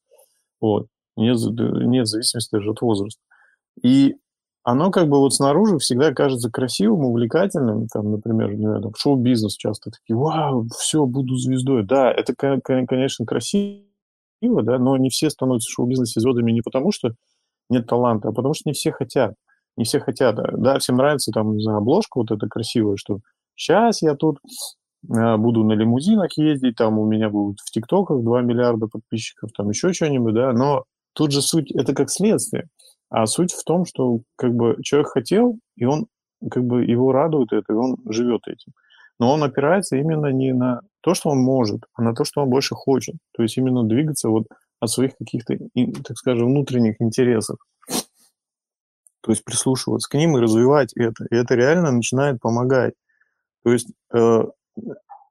вот, 0.62 0.88
нет, 1.18 1.38
нет 1.38 2.08
зависимости 2.08 2.50
даже 2.52 2.72
от 2.72 2.82
возраста. 2.82 3.22
И 3.82 4.16
оно 4.66 4.90
как 4.90 5.08
бы 5.08 5.20
вот 5.20 5.32
снаружи 5.32 5.78
всегда 5.78 6.12
кажется 6.12 6.50
красивым, 6.50 7.06
увлекательным, 7.06 7.88
там, 7.88 8.12
например, 8.12 8.92
шоу-бизнес 8.98 9.56
часто 9.58 9.92
такие, 9.92 10.18
вау, 10.18 10.68
все, 10.76 11.06
буду 11.06 11.36
звездой. 11.36 11.84
Да, 11.84 12.12
это, 12.12 12.34
конечно, 12.36 13.28
красиво, 13.28 13.84
да, 14.42 14.80
но 14.80 14.98
не 14.98 15.10
все 15.12 15.30
становятся 15.30 15.70
шоу-бизнесе 15.70 16.20
звездами 16.20 16.52
не 16.52 16.62
потому, 16.62 16.92
что 16.92 17.12
нет 17.70 17.86
таланта, 17.86 18.30
а 18.30 18.32
потому 18.32 18.56
что 18.56 18.68
не 18.68 18.74
все 18.74 18.92
хотят. 18.92 19.36
Не 19.78 19.84
все 19.84 20.00
хотят. 20.00 20.36
Да, 20.36 20.80
всем 20.80 20.98
нравится 20.98 21.32
там, 21.32 21.56
не 21.56 21.64
знаю, 21.64 21.78
обложка 21.78 22.18
вот 22.18 22.32
эта 22.32 22.48
красивая, 22.48 22.98
что 22.98 23.20
сейчас 23.56 24.02
я 24.02 24.16
тут 24.16 24.40
э, 25.16 25.38
буду 25.38 25.64
на 25.64 25.74
лимузинах 25.74 26.36
ездить, 26.40 26.76
там 26.78 26.98
у 26.98 27.06
меня 27.06 27.30
будут 27.30 27.60
в 27.60 27.70
ТикТоках 27.70 28.24
2 28.24 28.42
миллиарда 28.42 28.88
подписчиков, 28.88 29.52
там 29.56 29.70
еще 29.70 29.94
что-нибудь, 29.94 30.34
да, 30.34 30.54
но 30.54 30.86
тут 31.14 31.32
же 31.32 31.44
суть, 31.44 31.70
это 31.72 31.94
как 31.94 32.10
следствие. 32.10 32.68
А 33.10 33.26
суть 33.26 33.54
в 33.54 33.64
том, 33.64 33.86
что 33.86 34.22
как 34.36 34.54
бы 34.54 34.78
человек 34.84 35.10
хотел, 35.10 35.60
и 35.76 35.86
он 35.86 36.08
как 36.50 36.64
бы 36.64 36.84
его 36.84 37.12
радует 37.12 37.54
это, 37.54 37.74
и 37.74 37.76
он 37.76 37.98
живет 38.10 38.42
этим. 38.48 38.74
Но 39.20 39.32
он 39.32 39.44
опирается 39.44 39.96
именно 39.96 40.28
не 40.28 40.54
на 40.54 40.82
то, 41.02 41.14
что 41.14 41.30
он 41.30 41.40
может, 41.40 41.82
а 41.94 42.02
на 42.02 42.14
то, 42.14 42.26
что 42.26 42.42
он 42.42 42.50
больше 42.50 42.76
хочет. 42.76 43.16
То 43.36 43.44
есть 43.44 43.58
именно 43.58 43.84
двигаться 43.84 44.30
вот 44.30 44.48
от 44.80 44.90
своих 44.90 45.16
каких-то, 45.18 45.58
так 46.04 46.18
скажем, 46.18 46.48
внутренних 46.48 46.96
интересов. 47.00 47.58
То 49.22 49.32
есть 49.32 49.44
прислушиваться 49.44 50.10
к 50.10 50.14
ним 50.16 50.38
и 50.38 50.42
развивать 50.42 50.94
это. 50.96 51.26
И 51.32 51.36
это 51.36 51.56
реально 51.56 51.92
начинает 51.92 52.40
помогать. 52.42 52.94
То 53.64 53.72
есть 53.72 53.88
э, 54.14 54.44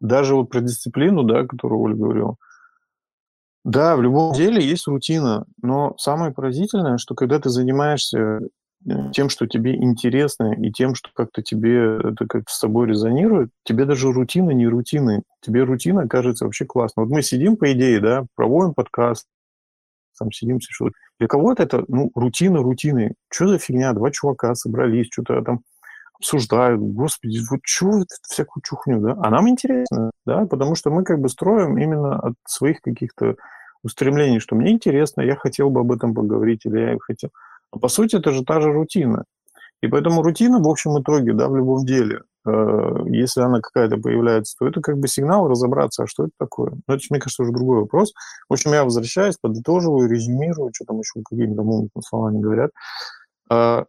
даже 0.00 0.34
вот 0.34 0.50
про 0.50 0.60
дисциплину, 0.60 1.22
да, 1.22 1.46
которую 1.46 1.80
Оля 1.80 1.94
говорила, 1.94 2.36
да, 3.64 3.96
в 3.96 4.02
любом 4.02 4.34
деле 4.34 4.62
есть 4.62 4.86
рутина, 4.86 5.46
но 5.62 5.96
самое 5.96 6.32
поразительное, 6.32 6.98
что 6.98 7.14
когда 7.14 7.40
ты 7.40 7.48
занимаешься 7.48 8.40
э, 8.86 9.10
тем, 9.12 9.30
что 9.30 9.46
тебе 9.46 9.74
интересно, 9.74 10.52
и 10.52 10.70
тем, 10.70 10.94
что 10.94 11.08
как-то 11.14 11.42
тебе 11.42 11.96
это 11.96 12.26
как 12.26 12.50
с 12.50 12.58
собой 12.58 12.88
резонирует, 12.88 13.50
тебе 13.64 13.86
даже 13.86 14.12
рутина 14.12 14.50
не 14.50 14.66
рутины. 14.66 15.22
Тебе 15.40 15.62
рутина 15.62 16.06
кажется 16.06 16.44
вообще 16.44 16.66
классно. 16.66 17.04
Вот 17.04 17.10
мы 17.10 17.22
сидим, 17.22 17.56
по 17.56 17.72
идее, 17.72 18.00
да, 18.00 18.26
проводим 18.34 18.74
подкаст, 18.74 19.26
там 20.18 20.30
сидим, 20.30 20.60
что 20.60 20.90
Для 21.18 21.26
кого-то 21.26 21.62
это, 21.62 21.84
ну, 21.88 22.10
рутина 22.14 22.62
рутины. 22.62 23.14
Что 23.32 23.48
за 23.48 23.58
фигня? 23.58 23.92
Два 23.94 24.10
чувака 24.10 24.54
собрались, 24.54 25.08
что-то 25.10 25.42
там 25.42 25.60
обсуждают. 26.24 26.80
Господи, 26.80 27.40
вот 27.50 27.60
что 27.64 27.98
это 27.98 28.14
всякую 28.22 28.62
чухню, 28.62 29.00
да? 29.00 29.16
А 29.22 29.30
нам 29.30 29.48
интересно, 29.48 30.10
да, 30.24 30.46
потому 30.46 30.74
что 30.74 30.90
мы 30.90 31.04
как 31.04 31.20
бы 31.20 31.28
строим 31.28 31.76
именно 31.76 32.18
от 32.18 32.34
своих 32.46 32.80
каких-то 32.80 33.36
устремлений, 33.82 34.40
что 34.40 34.56
мне 34.56 34.72
интересно, 34.72 35.20
я 35.20 35.36
хотел 35.36 35.68
бы 35.68 35.80
об 35.80 35.92
этом 35.92 36.14
поговорить, 36.14 36.64
или 36.64 36.92
я 36.92 36.98
хотел. 36.98 37.30
А 37.70 37.78
по 37.78 37.88
сути, 37.88 38.16
это 38.16 38.32
же 38.32 38.42
та 38.42 38.60
же 38.60 38.72
рутина. 38.72 39.24
И 39.82 39.86
поэтому 39.86 40.22
рутина, 40.22 40.60
в 40.60 40.68
общем 40.68 40.98
итоге, 40.98 41.34
да, 41.34 41.48
в 41.48 41.56
любом 41.56 41.84
деле, 41.84 42.22
э, 42.46 42.94
если 43.08 43.42
она 43.42 43.60
какая-то 43.60 43.98
появляется, 43.98 44.56
то 44.58 44.66
это 44.66 44.80
как 44.80 44.96
бы 44.96 45.08
сигнал 45.08 45.46
разобраться, 45.46 46.04
а 46.04 46.06
что 46.06 46.24
это 46.24 46.32
такое. 46.38 46.72
Но 46.86 46.94
это, 46.94 47.04
мне 47.10 47.20
кажется, 47.20 47.42
уже 47.42 47.52
другой 47.52 47.80
вопрос. 47.80 48.14
В 48.48 48.54
общем, 48.54 48.72
я 48.72 48.84
возвращаюсь, 48.84 49.36
подытоживаю, 49.36 50.08
резюмирую, 50.08 50.70
что 50.72 50.86
там 50.86 51.00
еще 51.00 51.20
какими-то 51.28 51.62
словами 52.00 52.40
говорят. 52.40 52.70
Э, 53.50 53.84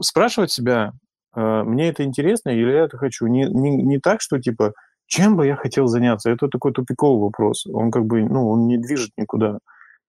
спрашивать 0.00 0.50
себя, 0.50 0.92
мне 1.36 1.88
это 1.88 2.02
интересно 2.04 2.50
или 2.50 2.70
я 2.70 2.84
это 2.84 2.96
хочу. 2.98 3.26
Не, 3.26 3.44
не, 3.44 3.82
не 3.82 3.98
так, 3.98 4.20
что 4.20 4.40
типа, 4.40 4.72
чем 5.06 5.36
бы 5.36 5.46
я 5.46 5.56
хотел 5.56 5.86
заняться? 5.86 6.30
Это 6.30 6.48
такой 6.48 6.72
тупиковый 6.72 7.20
вопрос. 7.20 7.66
Он 7.66 7.90
как 7.90 8.06
бы, 8.06 8.24
ну, 8.24 8.48
он 8.48 8.66
не 8.66 8.78
движет 8.78 9.10
никуда. 9.16 9.58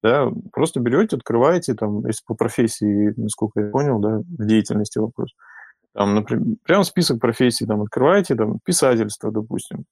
Да, 0.03 0.31
просто 0.51 0.79
берете, 0.79 1.15
открываете, 1.15 1.73
там, 1.73 2.05
если 2.05 2.23
по 2.25 2.35
профессии, 2.35 3.13
насколько 3.17 3.61
я 3.61 3.71
понял, 3.71 3.99
да, 3.99 4.19
в 4.19 4.45
деятельности 4.45 4.99
вопрос. 4.99 5.33
Там, 5.93 6.13
например, 6.13 6.57
прям 6.63 6.83
список 6.83 7.19
профессий 7.19 7.65
там 7.65 7.81
открываете, 7.81 8.35
там, 8.35 8.59
писательство, 8.63 9.31
допустим. 9.31 9.85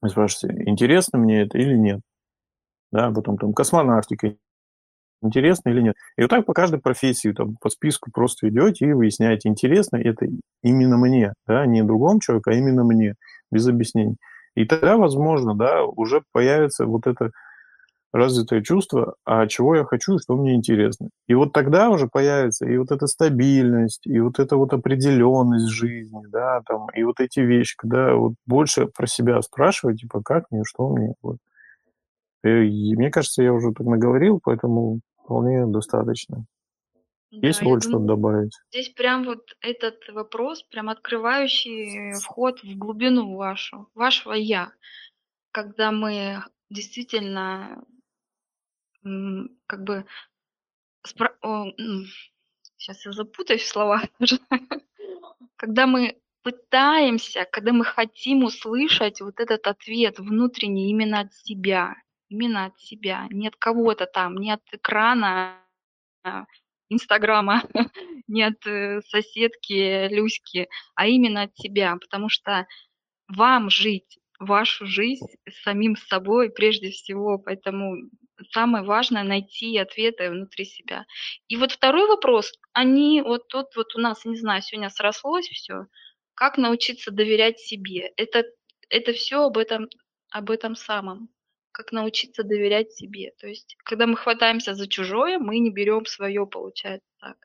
Вы 0.00 0.08
спрашиваете, 0.08 0.62
интересно 0.70 1.18
мне 1.18 1.42
это 1.42 1.58
или 1.58 1.74
нет? 1.74 2.00
Да, 2.92 3.10
потом 3.10 3.38
там 3.38 3.52
космонавтика, 3.52 4.36
интересно 5.26 5.70
или 5.70 5.80
нет. 5.80 5.94
И 6.16 6.22
вот 6.22 6.30
так 6.30 6.46
по 6.46 6.52
каждой 6.54 6.80
профессии, 6.80 7.32
там, 7.32 7.56
по 7.60 7.68
списку 7.70 8.10
просто 8.12 8.48
идете 8.48 8.86
и 8.86 8.92
выясняете, 8.92 9.48
интересно 9.48 9.96
это 9.96 10.26
именно 10.62 10.96
мне, 10.96 11.32
да, 11.46 11.66
не 11.66 11.82
другому 11.82 12.20
человеку, 12.20 12.50
а 12.50 12.54
именно 12.54 12.84
мне, 12.84 13.14
без 13.50 13.66
объяснений. 13.68 14.16
И 14.54 14.64
тогда, 14.64 14.96
возможно, 14.96 15.54
да, 15.54 15.84
уже 15.84 16.22
появится 16.32 16.86
вот 16.86 17.06
это 17.06 17.30
развитое 18.12 18.62
чувство, 18.62 19.14
а 19.24 19.46
чего 19.46 19.76
я 19.76 19.84
хочу 19.84 20.18
что 20.18 20.36
мне 20.36 20.54
интересно. 20.54 21.10
И 21.28 21.34
вот 21.34 21.52
тогда 21.52 21.90
уже 21.90 22.08
появится 22.08 22.66
и 22.66 22.76
вот 22.78 22.90
эта 22.90 23.06
стабильность, 23.06 24.06
и 24.06 24.18
вот 24.20 24.38
эта 24.38 24.56
вот 24.56 24.72
определенность 24.72 25.68
жизни, 25.68 26.22
да, 26.30 26.62
там, 26.66 26.88
и 26.94 27.02
вот 27.02 27.20
эти 27.20 27.40
вещи, 27.40 27.76
когда 27.76 28.14
вот 28.14 28.34
больше 28.46 28.86
про 28.86 29.06
себя 29.06 29.40
спрашивать, 29.42 30.00
типа, 30.00 30.22
как 30.24 30.44
мне, 30.50 30.62
что 30.64 30.88
мне, 30.88 31.14
вот. 31.22 31.36
И 32.44 32.94
мне 32.96 33.10
кажется, 33.10 33.42
я 33.42 33.52
уже 33.52 33.72
так 33.72 33.86
наговорил, 33.86 34.40
поэтому 34.42 35.00
вполне 35.26 35.66
достаточно. 35.66 36.46
Да, 37.32 37.48
Есть 37.48 37.62
больше 37.62 37.88
что 37.88 37.98
добавить? 37.98 38.52
Здесь 38.70 38.90
прям 38.90 39.24
вот 39.24 39.56
этот 39.60 40.08
вопрос, 40.08 40.62
прям 40.62 40.88
открывающий 40.88 42.14
вход 42.20 42.62
в 42.62 42.78
глубину 42.78 43.34
вашу, 43.34 43.90
вашего 43.94 44.32
«я». 44.32 44.72
Когда 45.50 45.90
мы 45.90 46.44
действительно 46.70 47.84
как 49.66 49.82
бы 49.82 50.06
спра 51.02 51.36
о, 51.42 51.66
щас 52.76 53.04
я 53.06 53.12
запутаюсь 53.12 53.62
в 53.62 53.68
словах 53.68 54.02
Когда 55.56 55.86
мы 55.86 56.20
пытаемся, 56.42 57.46
когда 57.50 57.72
мы 57.72 57.84
хотим 57.84 58.44
услышать 58.44 59.20
вот 59.20 59.40
этот 59.40 59.66
ответ 59.66 60.18
внутренний 60.18 60.90
именно 60.90 61.20
от 61.20 61.34
себя, 61.34 61.96
именно 62.28 62.66
от 62.66 62.78
себя, 62.78 63.26
не 63.30 63.48
от 63.48 63.56
кого-то 63.56 64.06
там, 64.06 64.36
не 64.36 64.52
от 64.52 64.62
экрана 64.72 65.62
а, 66.24 66.46
Инстаграма, 66.88 67.62
не 68.28 68.42
от 68.42 68.66
э, 68.66 69.00
соседки 69.02 70.08
Люськи, 70.08 70.68
а 70.94 71.06
именно 71.06 71.42
от 71.42 71.56
себя, 71.56 71.96
потому 72.00 72.28
что 72.28 72.66
вам 73.28 73.70
жить 73.70 74.18
вашу 74.38 74.86
жизнь 74.86 75.26
самим 75.64 75.96
собой 75.96 76.50
прежде 76.50 76.90
всего. 76.90 77.38
Поэтому 77.38 78.08
самое 78.52 78.84
важное 78.84 79.22
найти 79.22 79.76
ответы 79.78 80.30
внутри 80.30 80.64
себя. 80.64 81.06
И 81.48 81.56
вот 81.56 81.72
второй 81.72 82.06
вопрос, 82.06 82.52
они 82.72 83.22
вот 83.22 83.48
тут 83.48 83.74
вот 83.76 83.94
у 83.96 84.00
нас, 84.00 84.24
не 84.24 84.36
знаю, 84.36 84.62
сегодня 84.62 84.90
срослось 84.90 85.48
все, 85.48 85.86
как 86.34 86.58
научиться 86.58 87.10
доверять 87.10 87.58
себе. 87.58 88.12
Это, 88.16 88.44
это 88.90 89.12
все 89.12 89.44
об 89.44 89.58
этом, 89.58 89.88
об 90.30 90.50
этом 90.50 90.74
самом. 90.76 91.28
Как 91.76 91.92
научиться 91.92 92.42
доверять 92.42 92.92
себе. 92.92 93.34
То 93.38 93.46
есть, 93.46 93.76
когда 93.84 94.06
мы 94.06 94.16
хватаемся 94.16 94.74
за 94.74 94.88
чужое, 94.88 95.38
мы 95.38 95.58
не 95.58 95.70
берем 95.70 96.06
свое, 96.06 96.46
получается 96.46 97.06
так. 97.20 97.36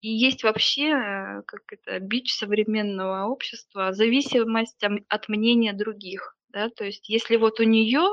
И 0.00 0.08
есть 0.08 0.44
вообще, 0.44 1.42
как 1.46 1.60
это, 1.70 1.98
бич 2.00 2.32
современного 2.32 3.26
общества, 3.26 3.92
зависимость 3.92 4.82
от 5.08 5.28
мнения 5.28 5.74
других. 5.74 6.38
Да? 6.48 6.70
То 6.70 6.84
есть 6.86 7.10
если 7.10 7.36
вот 7.36 7.60
у 7.60 7.64
нее, 7.64 8.08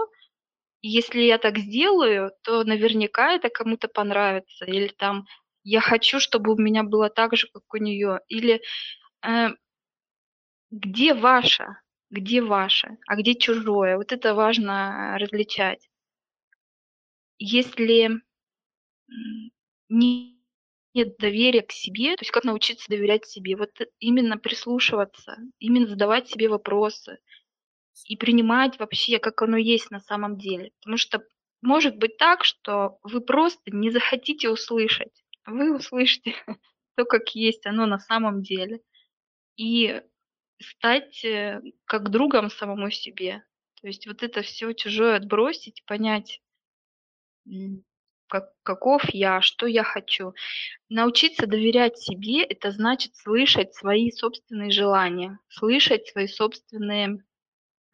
если 0.81 1.21
я 1.21 1.37
так 1.37 1.57
сделаю, 1.59 2.33
то 2.43 2.65
наверняка 2.65 3.31
это 3.31 3.47
кому-то 3.47 3.87
понравится. 3.87 4.65
Или 4.65 4.89
там 4.89 5.27
я 5.63 5.79
хочу, 5.79 6.19
чтобы 6.19 6.55
у 6.55 6.57
меня 6.57 6.83
было 6.83 7.09
так 7.09 7.37
же, 7.37 7.47
как 7.47 7.73
у 7.73 7.77
нее. 7.77 8.19
Или 8.27 8.61
э, 9.25 9.51
где 10.71 11.13
ваше, 11.13 11.77
где 12.09 12.41
ваше, 12.41 12.97
а 13.07 13.15
где 13.15 13.35
чужое. 13.35 13.97
Вот 13.97 14.11
это 14.11 14.33
важно 14.33 15.17
различать. 15.19 15.87
Если 17.39 18.21
не 19.89 20.37
нет 20.93 21.17
доверия 21.19 21.61
к 21.61 21.71
себе, 21.71 22.15
то 22.15 22.23
есть 22.23 22.31
как 22.31 22.43
научиться 22.43 22.89
доверять 22.89 23.27
себе, 23.27 23.55
вот 23.55 23.69
именно 23.99 24.37
прислушиваться, 24.37 25.37
именно 25.59 25.85
задавать 25.85 26.27
себе 26.27 26.49
вопросы 26.49 27.19
и 28.05 28.17
принимать 28.17 28.79
вообще, 28.79 29.19
как 29.19 29.41
оно 29.43 29.57
есть 29.57 29.91
на 29.91 29.99
самом 29.99 30.37
деле. 30.37 30.71
Потому 30.79 30.97
что 30.97 31.23
может 31.61 31.97
быть 31.97 32.17
так, 32.17 32.43
что 32.43 32.97
вы 33.03 33.21
просто 33.21 33.61
не 33.71 33.91
захотите 33.91 34.49
услышать, 34.49 35.23
вы 35.45 35.75
услышите 35.75 36.33
то, 36.95 37.05
как 37.05 37.29
есть 37.35 37.65
оно 37.67 37.85
на 37.85 37.99
самом 37.99 38.41
деле. 38.41 38.81
И 39.55 40.01
стать 40.59 41.23
э, 41.25 41.61
как 41.85 42.09
другом 42.09 42.49
самому 42.49 42.89
себе. 42.89 43.43
То 43.81 43.87
есть 43.87 44.07
вот 44.07 44.23
это 44.23 44.41
все 44.41 44.73
чужое 44.73 45.15
отбросить, 45.17 45.83
понять, 45.85 46.41
как, 48.27 48.51
каков 48.63 49.03
я, 49.13 49.41
что 49.41 49.67
я 49.67 49.83
хочу. 49.83 50.33
Научиться 50.89 51.47
доверять 51.47 51.97
себе– 51.97 52.43
это 52.49 52.71
значит 52.71 53.15
слышать 53.15 53.73
свои 53.73 54.11
собственные 54.11 54.71
желания, 54.71 55.39
слышать 55.49 56.07
свои 56.07 56.27
собственные 56.27 57.23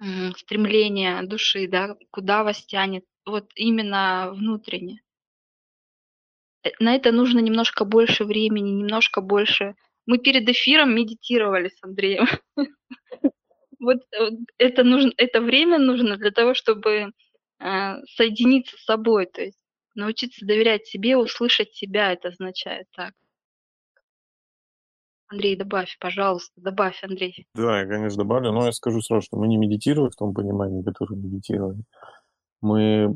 м, 0.02 0.36
стремления 0.36 1.22
души, 1.24 1.68
да, 1.68 1.96
куда 2.12 2.44
вас 2.44 2.66
тянет, 2.66 3.06
вот 3.26 3.52
именно 3.56 4.32
внутренне. 4.34 5.02
Э, 6.64 6.70
на 6.80 6.96
это 6.96 7.12
нужно 7.12 7.40
немножко 7.40 7.86
больше 7.86 8.26
времени, 8.26 8.72
немножко 8.72 9.22
больше. 9.22 9.76
Мы 10.06 10.18
перед 10.18 10.48
эфиром 10.50 10.96
медитировали 10.96 11.70
с 11.70 11.84
Андреем. 11.84 12.28
Вот 13.80 13.98
э, 14.18 14.30
это 14.60 14.86
нужно, 14.86 15.12
это 15.18 15.42
время 15.42 15.78
нужно 15.78 16.16
для 16.16 16.32
того, 16.32 16.54
чтобы 16.54 17.12
э, 17.60 17.96
соединиться 18.06 18.78
с 18.78 18.86
собой, 18.86 19.26
то 19.26 19.42
есть 19.42 19.60
Научиться 19.96 20.46
доверять 20.46 20.88
себе, 20.88 21.16
услышать 21.18 21.74
себя, 21.74 22.14
это 22.14 22.30
означает 22.30 22.88
так. 22.96 23.14
Андрей, 25.28 25.56
добавь, 25.56 25.98
пожалуйста, 26.00 26.54
добавь, 26.62 27.00
Андрей. 27.04 27.48
Да, 27.56 27.82
я, 27.82 27.88
конечно, 27.88 28.24
добавлю, 28.24 28.52
но 28.52 28.66
я 28.66 28.72
скажу 28.72 29.02
сразу, 29.02 29.26
что 29.26 29.38
мы 29.38 29.48
не 29.48 29.58
медитировали 29.58 30.10
в 30.10 30.16
том 30.16 30.34
понимании, 30.34 30.84
которое 30.84 31.16
медитировали. 31.16 31.84
Мы 32.62 33.08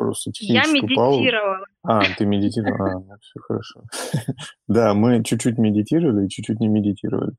просто 0.00 0.32
техническую 0.32 0.76
Я 0.76 0.82
медитировала. 0.82 1.64
Паузу... 1.82 2.10
А, 2.10 2.16
ты 2.16 2.24
медитировала, 2.24 2.90
а, 2.90 2.94
ну, 2.94 3.14
все 3.20 3.40
хорошо. 3.40 3.82
да, 4.68 4.94
мы 4.94 5.22
чуть-чуть 5.22 5.58
медитировали 5.58 6.24
и 6.24 6.28
чуть-чуть 6.30 6.58
не 6.58 6.68
медитировали. 6.68 7.32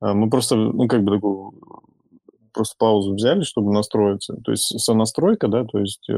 А, 0.00 0.14
мы 0.14 0.30
просто, 0.30 0.56
ну, 0.56 0.88
как 0.88 1.02
бы 1.02 1.12
такую 1.14 1.52
просто 2.52 2.74
паузу 2.78 3.14
взяли, 3.14 3.42
чтобы 3.42 3.72
настроиться. 3.72 4.34
То 4.44 4.50
есть 4.50 4.80
сонастройка, 4.80 5.46
да, 5.48 5.64
то 5.64 5.78
есть 5.78 6.08
э, 6.08 6.14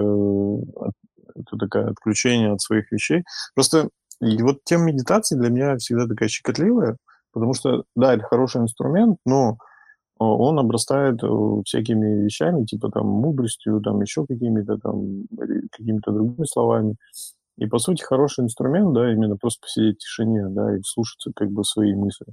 это 1.35 1.57
такое 1.59 1.91
отключение 1.91 2.53
от 2.53 2.61
своих 2.63 2.91
вещей. 2.91 3.25
Просто 3.55 3.91
и 4.21 4.41
вот 4.43 4.65
тема 4.65 4.85
медитации 4.85 5.37
для 5.37 5.51
меня 5.51 5.77
всегда 5.77 6.07
такая 6.07 6.29
щекотливая, 6.29 6.97
потому 7.33 7.55
что, 7.55 7.85
да, 7.97 8.15
это 8.15 8.23
хороший 8.25 8.63
инструмент, 8.63 9.19
но 9.27 9.59
он 10.23 10.59
обрастает 10.59 11.23
э, 11.23 11.27
всякими 11.65 12.25
вещами, 12.25 12.65
типа 12.65 12.91
там 12.91 13.07
мудростью, 13.07 13.81
там 13.81 14.01
еще 14.01 14.27
какими-то 14.27 14.79
там, 14.79 15.25
какими-то 15.71 16.13
другими 16.13 16.45
словами. 16.47 16.97
И, 17.59 17.67
по 17.67 17.79
сути, 17.79 18.03
хороший 18.03 18.45
инструмент, 18.45 18.95
да, 18.95 19.13
именно 19.13 19.37
просто 19.37 19.61
посидеть 19.63 19.97
в 19.97 19.99
тишине, 20.01 20.49
да, 20.49 20.77
и 20.77 20.81
слушаться 20.83 21.33
как 21.35 21.51
бы 21.51 21.65
свои 21.65 21.95
мысли 21.95 22.27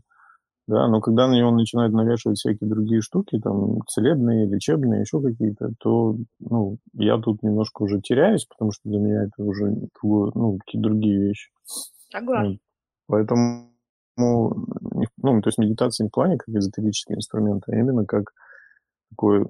да, 0.70 0.88
но 0.88 1.02
когда 1.02 1.28
на 1.28 1.34
него 1.34 1.50
начинают 1.50 1.94
навешивать 1.94 2.38
всякие 2.38 2.70
другие 2.70 3.02
штуки, 3.02 3.40
там, 3.40 3.82
целебные, 3.88 4.46
лечебные, 4.46 5.02
еще 5.02 5.20
какие-то, 5.20 5.72
то, 5.80 6.16
ну, 6.40 6.78
я 6.94 7.18
тут 7.18 7.42
немножко 7.42 7.82
уже 7.82 8.00
теряюсь, 8.02 8.46
потому 8.46 8.72
что 8.72 8.88
для 8.88 9.00
меня 9.00 9.24
это 9.24 9.44
уже 9.44 9.66
ну, 10.04 10.60
какие-то 10.60 10.90
другие 10.90 11.20
вещи. 11.20 11.50
Согласна. 12.12 12.60
Поэтому, 13.08 13.69
ну, 14.20 15.42
то 15.42 15.48
есть 15.48 15.58
медитация 15.58 16.06
не 16.06 16.10
в 16.10 16.14
плане 16.14 16.38
как 16.38 16.54
эзотерический 16.54 17.16
инструмент, 17.16 17.64
а 17.68 17.76
именно 17.76 18.06
как 18.06 18.34
такой 19.10 19.46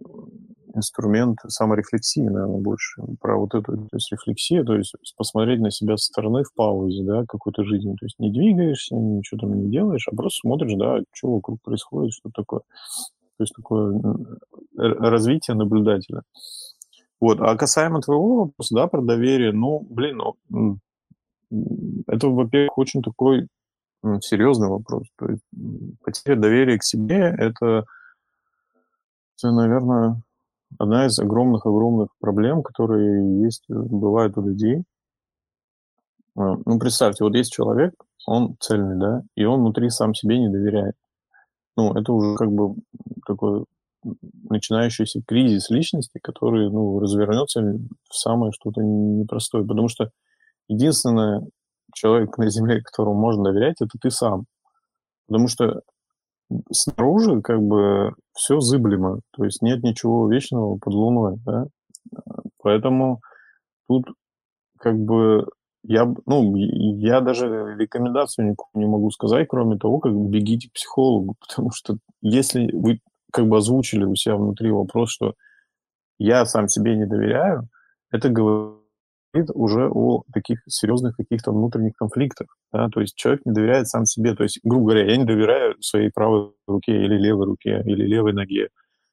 инструмент 0.74 1.40
саморефлексии, 1.48 2.22
наверное, 2.22 2.62
больше. 2.62 3.02
Про 3.20 3.38
вот 3.40 3.56
эту 3.56 3.76
то 3.76 3.96
есть 3.96 4.12
рефлексию, 4.12 4.66
то 4.66 4.76
есть 4.76 4.94
посмотреть 5.18 5.60
на 5.60 5.72
себя 5.72 5.98
со 5.98 6.06
стороны 6.06 6.44
в 6.44 6.54
паузе, 6.54 7.04
да, 7.04 7.26
какой-то 7.28 7.64
жизни. 7.64 7.96
То 8.00 8.06
есть 8.06 8.20
не 8.20 8.32
двигаешься, 8.32 8.96
ничего 8.96 9.40
там 9.40 9.54
не 9.54 9.72
делаешь, 9.72 10.08
а 10.12 10.16
просто 10.16 10.42
смотришь, 10.42 10.76
да, 10.76 11.00
что 11.14 11.34
вокруг 11.34 11.62
происходит, 11.64 12.14
что 12.14 12.30
такое. 12.34 12.62
То 13.38 13.44
есть 13.44 13.54
такое 13.56 14.00
развитие 14.76 15.56
наблюдателя. 15.56 16.22
Вот. 17.20 17.40
А 17.42 17.56
касаемо 17.58 18.02
твоего 18.02 18.46
вопроса, 18.46 18.76
да, 18.76 18.88
про 18.88 19.02
доверие, 19.02 19.52
ну, 19.52 19.86
блин, 19.90 20.22
ну, 20.50 20.78
это, 22.08 22.28
во-первых, 22.28 22.78
очень 22.78 23.02
такой 23.02 23.48
серьезный 24.22 24.68
вопрос. 24.68 25.08
То 25.18 25.28
есть 25.28 25.44
потеря 26.04 26.36
доверия 26.36 26.78
к 26.78 26.84
себе– 26.84 27.36
это, 27.38 27.86
наверное, 29.44 30.22
одна 30.78 31.08
из 31.08 31.20
огромных-огромных 31.20 32.10
проблем, 32.20 32.62
которые 32.62 33.42
есть, 33.44 33.64
э, 33.70 33.74
бывают 33.74 34.38
у 34.38 34.48
людей. 34.48 34.84
А, 36.36 36.56
ну, 36.66 36.80
представьте, 36.80 37.24
вот 37.24 37.36
есть 37.36 37.52
человек, 37.52 37.94
он 38.26 38.56
цельный, 38.60 38.98
да, 39.00 39.24
и 39.36 39.46
он 39.46 39.62
внутри 39.62 39.90
сам 39.90 40.14
себе 40.14 40.40
не 40.40 40.50
доверяет. 40.50 40.96
Ну, 41.76 41.94
это 41.94 42.14
уже 42.14 42.36
как 42.36 42.52
бы 42.52 42.76
такой 43.26 43.66
начинающийся 44.50 45.22
кризис 45.26 45.70
личности, 45.70 46.20
который, 46.22 46.70
ну, 46.70 47.00
развернется 47.00 47.62
в 48.10 48.16
самое 48.16 48.52
что-то 48.52 48.82
непростое. 48.82 49.66
Потому 49.66 49.88
что 49.88 50.10
единственный 50.68 51.42
человек 51.93 52.38
на 52.38 52.49
Земле, 52.49 52.82
которому 52.82 53.19
можно 53.19 53.45
доверять, 53.45 53.82
это 53.82 53.97
ты 53.99 54.12
сам. 54.12 54.45
Потому 55.28 55.47
что 55.47 55.82
снаружи 56.71 57.41
как 57.41 57.62
бы 57.62 58.13
все 58.34 58.60
зыблемо, 58.60 59.19
то 59.32 59.45
есть 59.45 59.62
нет 59.62 59.84
ничего 59.84 60.30
вечного 60.32 60.78
под 60.78 60.93
луной, 60.93 61.38
да? 61.45 61.67
Поэтому 62.62 63.21
тут 63.88 64.06
как 64.80 64.97
бы 64.97 65.47
я, 65.84 66.12
ну, 66.25 66.56
я 66.56 67.21
даже 67.21 67.75
рекомендацию 67.78 68.49
никому 68.49 68.69
не 68.73 68.86
могу 68.86 69.12
сказать, 69.12 69.47
кроме 69.47 69.78
того, 69.78 69.99
как 69.99 70.13
бегите 70.13 70.69
к 70.69 70.73
психологу, 70.73 71.36
потому 71.47 71.71
что 71.71 71.97
если 72.21 72.71
вы 72.73 72.99
как 73.32 73.47
бы 73.47 73.58
озвучили 73.58 74.04
у 74.04 74.15
себя 74.15 74.36
внутри 74.36 74.71
вопрос, 74.71 75.12
что 75.12 75.36
я 76.17 76.45
сам 76.45 76.67
себе 76.67 76.97
не 76.97 77.06
доверяю, 77.06 77.69
это 78.12 78.30
говорит 78.30 78.79
уже 79.34 79.89
о 79.89 80.24
таких 80.34 80.60
серьезных 80.68 81.15
каких-то 81.15 81.52
внутренних 81.52 81.96
конфликтах. 81.96 82.48
Да? 82.72 82.89
То 82.89 83.02
есть 83.02 83.15
человек 83.15 83.46
не 83.46 83.54
доверяет 83.54 83.88
сам 83.88 84.06
себе. 84.06 84.36
То 84.36 84.44
есть, 84.44 84.60
грубо 84.63 84.86
говоря, 84.86 85.12
я 85.12 85.18
не 85.18 85.26
доверяю 85.26 85.76
своей 85.82 86.10
правой 86.12 86.52
руке 86.68 86.94
или 86.94 87.15
левой 87.18 87.46
руке 87.46 87.82
или 87.86 88.06
левой 88.06 88.34
ноге. 88.34 88.70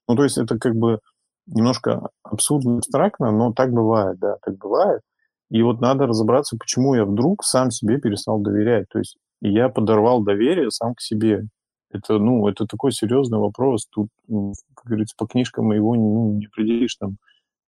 Ну, 0.08 0.16
то 0.16 0.24
есть 0.24 0.38
это 0.38 0.58
как 0.58 0.74
бы 0.74 1.00
немножко 1.46 2.08
абсурдно, 2.22 2.78
абстрактно, 2.78 3.30
но 3.30 3.52
так 3.52 3.72
бывает, 3.72 4.18
да, 4.18 4.36
так 4.42 4.56
бывает. 4.56 5.02
И 5.50 5.62
вот 5.62 5.80
надо 5.80 6.06
разобраться, 6.06 6.56
почему 6.58 6.94
я 6.94 7.04
вдруг 7.04 7.44
сам 7.44 7.70
себе 7.70 7.98
перестал 7.98 8.40
доверять. 8.40 8.88
То 8.88 8.98
есть 8.98 9.16
я 9.40 9.68
подорвал 9.68 10.22
доверие 10.22 10.70
сам 10.70 10.94
к 10.94 11.00
себе. 11.00 11.44
Это, 11.90 12.18
ну, 12.18 12.48
это 12.48 12.66
такой 12.66 12.92
серьезный 12.92 13.38
вопрос. 13.38 13.86
Тут, 13.90 14.08
как 14.26 14.86
говорится, 14.86 15.14
по 15.16 15.26
книжкам 15.26 15.70
его 15.72 15.94
ну, 15.94 16.32
не 16.32 16.46
определишь. 16.46 16.96
Там 16.96 17.16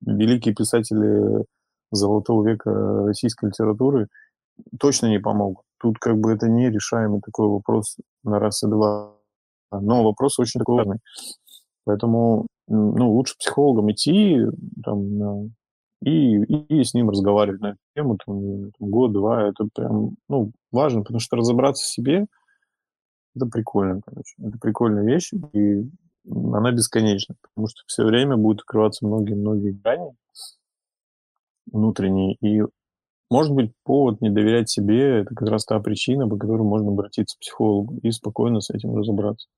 великие 0.00 0.54
писатели 0.54 1.44
золотого 1.90 2.46
века 2.46 2.70
российской 3.07 3.46
литературы 3.46 4.09
точно 4.79 5.07
не 5.07 5.18
помогут. 5.18 5.64
Тут 5.81 5.98
как 5.98 6.18
бы 6.18 6.33
это 6.33 6.48
нерешаемый 6.48 7.20
такой 7.20 7.48
вопрос 7.48 7.96
на 8.24 8.38
раз 8.38 8.62
и 8.62 8.66
два. 8.66 9.14
Но 9.70 10.03
вопрос 10.03 10.38
очень 10.38 10.59
такой 10.59 10.77
важный. 10.77 10.98
Поэтому 11.85 12.46
ну, 12.66 13.11
лучше 13.12 13.35
психологом 13.38 13.90
идти 13.92 14.38
там, 14.85 15.53
и, 16.03 16.42
и 16.42 16.85
с 16.85 16.94
ним 16.94 17.11
разговаривать 17.11 17.61
на 17.61 17.66
эту 17.68 17.79
тему 17.94 18.18
там, 18.24 18.70
год-два. 18.79 19.48
Это 19.48 19.68
прям 19.74 20.16
ну, 20.29 20.53
важно, 20.72 21.03
потому 21.03 21.20
что 21.20 21.37
разобраться 21.37 21.85
в 21.85 21.88
себе– 21.88 22.27
это 23.38 23.46
прикольно, 23.46 24.01
короче. 24.05 24.35
Это 24.38 24.59
прикольная 24.59 25.05
вещь, 25.05 25.33
и 25.53 25.85
она 26.27 26.72
бесконечна, 26.72 27.37
потому 27.40 27.68
что 27.68 27.83
все 27.87 28.05
время 28.05 28.37
будут 28.37 28.61
открываться 28.61 29.07
многие-многие 29.07 29.70
грани 29.72 30.12
внутренние, 31.72 32.35
и 32.40 32.62
может 33.31 33.52
быть 33.52 33.72
повод 33.85 34.20
не 34.20 34.31
доверять 34.31 34.70
себе– 34.70 35.20
это 35.20 35.35
как 35.35 35.48
раз 35.48 35.64
та 35.64 35.78
причина, 35.81 36.28
по 36.28 36.37
которой 36.37 36.62
можно 36.62 36.90
обратиться 36.90 37.37
к 37.37 37.40
психологу 37.40 37.98
и 38.02 38.11
спокойно 38.11 38.61
с 38.61 38.70
этим 38.70 38.96
разобраться. 38.96 39.48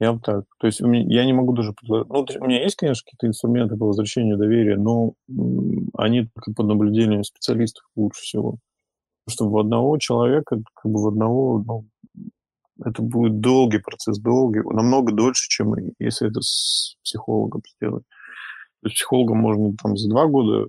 Я 0.00 0.12
вот 0.12 0.22
так. 0.22 0.44
То 0.58 0.66
есть 0.66 0.82
у 0.82 0.88
меня, 0.88 1.04
я 1.08 1.24
не 1.24 1.32
могу 1.32 1.52
даже 1.52 1.72
предложить. 1.72 2.10
Ну, 2.10 2.26
у 2.40 2.46
меня 2.46 2.62
есть, 2.62 2.76
конечно, 2.76 3.02
какие-то 3.04 3.28
инструменты 3.28 3.76
по 3.76 3.86
возвращению 3.86 4.36
доверия, 4.36 4.76
но 4.76 5.14
они 5.96 6.28
только 6.34 6.52
под 6.54 6.66
наблюдением 6.66 7.22
специалистов 7.22 7.84
лучше 7.96 8.20
всего. 8.22 8.58
Потому 9.24 9.34
что 9.34 9.48
в 9.48 9.58
одного 9.58 9.96
человека, 9.98 10.60
как 10.74 10.92
бы 10.92 11.02
в 11.02 11.06
одного, 11.06 11.62
ну, 11.64 11.86
это 12.84 13.02
будет 13.02 13.40
долгий 13.40 13.78
процесс, 13.78 14.18
долгий, 14.18 14.60
намного 14.64 15.12
дольше, 15.12 15.48
чем 15.48 15.74
если 15.98 16.28
это 16.28 16.40
с 16.42 16.96
психологом 17.04 17.62
сделать. 17.76 18.04
То 18.84 18.88
есть 18.88 18.96
психологом 18.96 19.38
можно 19.38 19.74
там 19.82 19.96
за 19.96 20.10
два 20.10 20.26
года 20.26 20.68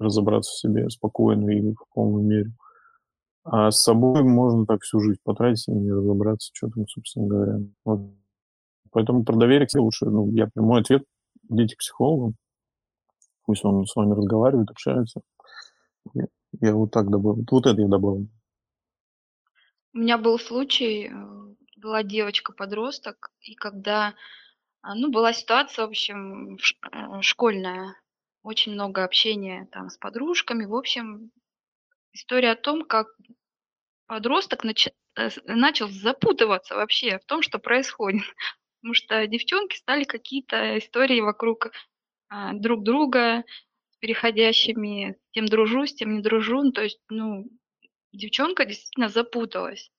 разобраться 0.00 0.50
в 0.50 0.58
себе 0.58 0.90
спокойно 0.90 1.48
и 1.50 1.72
в 1.72 1.84
полной 1.94 2.24
мере. 2.24 2.52
А 3.44 3.70
с 3.70 3.84
собой 3.84 4.24
можно 4.24 4.66
так 4.66 4.82
всю 4.82 4.98
жизнь 4.98 5.20
потратить 5.22 5.68
и 5.68 5.70
не 5.70 5.92
разобраться, 5.92 6.50
что 6.52 6.68
там, 6.68 6.88
собственно 6.88 7.28
говоря. 7.28 7.58
Вот. 7.84 8.10
Поэтому 8.90 9.22
про 9.22 9.36
доверие 9.36 9.68
к 9.68 9.70
себе 9.70 9.82
лучше, 9.82 10.06
ну, 10.06 10.32
я 10.32 10.48
мой 10.56 10.80
ответ, 10.80 11.04
идите 11.48 11.76
к 11.76 11.78
психологу, 11.78 12.34
пусть 13.44 13.64
он 13.64 13.86
с 13.86 13.94
вами 13.94 14.14
разговаривает, 14.14 14.68
общается. 14.68 15.20
Я, 16.12 16.26
я 16.60 16.74
вот 16.74 16.90
так 16.90 17.08
добавил. 17.08 17.44
Вот 17.48 17.66
это 17.66 17.80
я 17.80 17.86
добавил. 17.86 18.26
У 19.94 19.98
меня 19.98 20.18
был 20.18 20.40
случай, 20.40 21.08
э, 21.08 21.54
была 21.76 22.02
девочка-подросток, 22.02 23.30
и 23.42 23.54
когда, 23.54 24.14
ну, 24.94 25.10
была 25.10 25.32
ситуация, 25.32 25.86
в 25.86 25.90
общем, 25.90 26.56
э, 26.56 27.22
школьная, 27.22 28.00
очень 28.42 28.72
много 28.72 29.04
общения 29.04 29.68
там 29.72 29.90
с 29.90 29.98
подружками, 29.98 30.64
в 30.64 30.74
общем, 30.74 31.32
история 32.12 32.52
о 32.52 32.56
том, 32.56 32.84
как 32.84 33.08
подросток 34.06 34.64
нач... 34.64 34.88
Э, 35.16 35.28
начал 35.46 35.88
запутываться 35.88 36.76
вообще 36.76 37.18
в 37.18 37.24
том, 37.24 37.42
что 37.42 37.58
происходит. 37.58 38.22
Потому 38.80 38.94
что 38.94 39.26
девчонки 39.26 39.76
стали 39.76 40.04
какие-то 40.04 40.78
истории 40.78 41.20
вокруг 41.20 41.72
а, 42.28 42.52
друг 42.52 42.84
друга, 42.84 43.44
переходящими, 43.98 45.16
тем 45.32 45.46
дружу, 45.46 45.86
с 45.86 45.94
тем 45.94 46.14
не 46.14 46.22
дружу. 46.22 46.62
Ну, 46.62 46.72
то 46.72 46.82
есть, 46.82 47.00
ну, 47.08 47.46
девчонка 48.12 48.64
действительно 48.64 49.08
запуталась. 49.08 49.90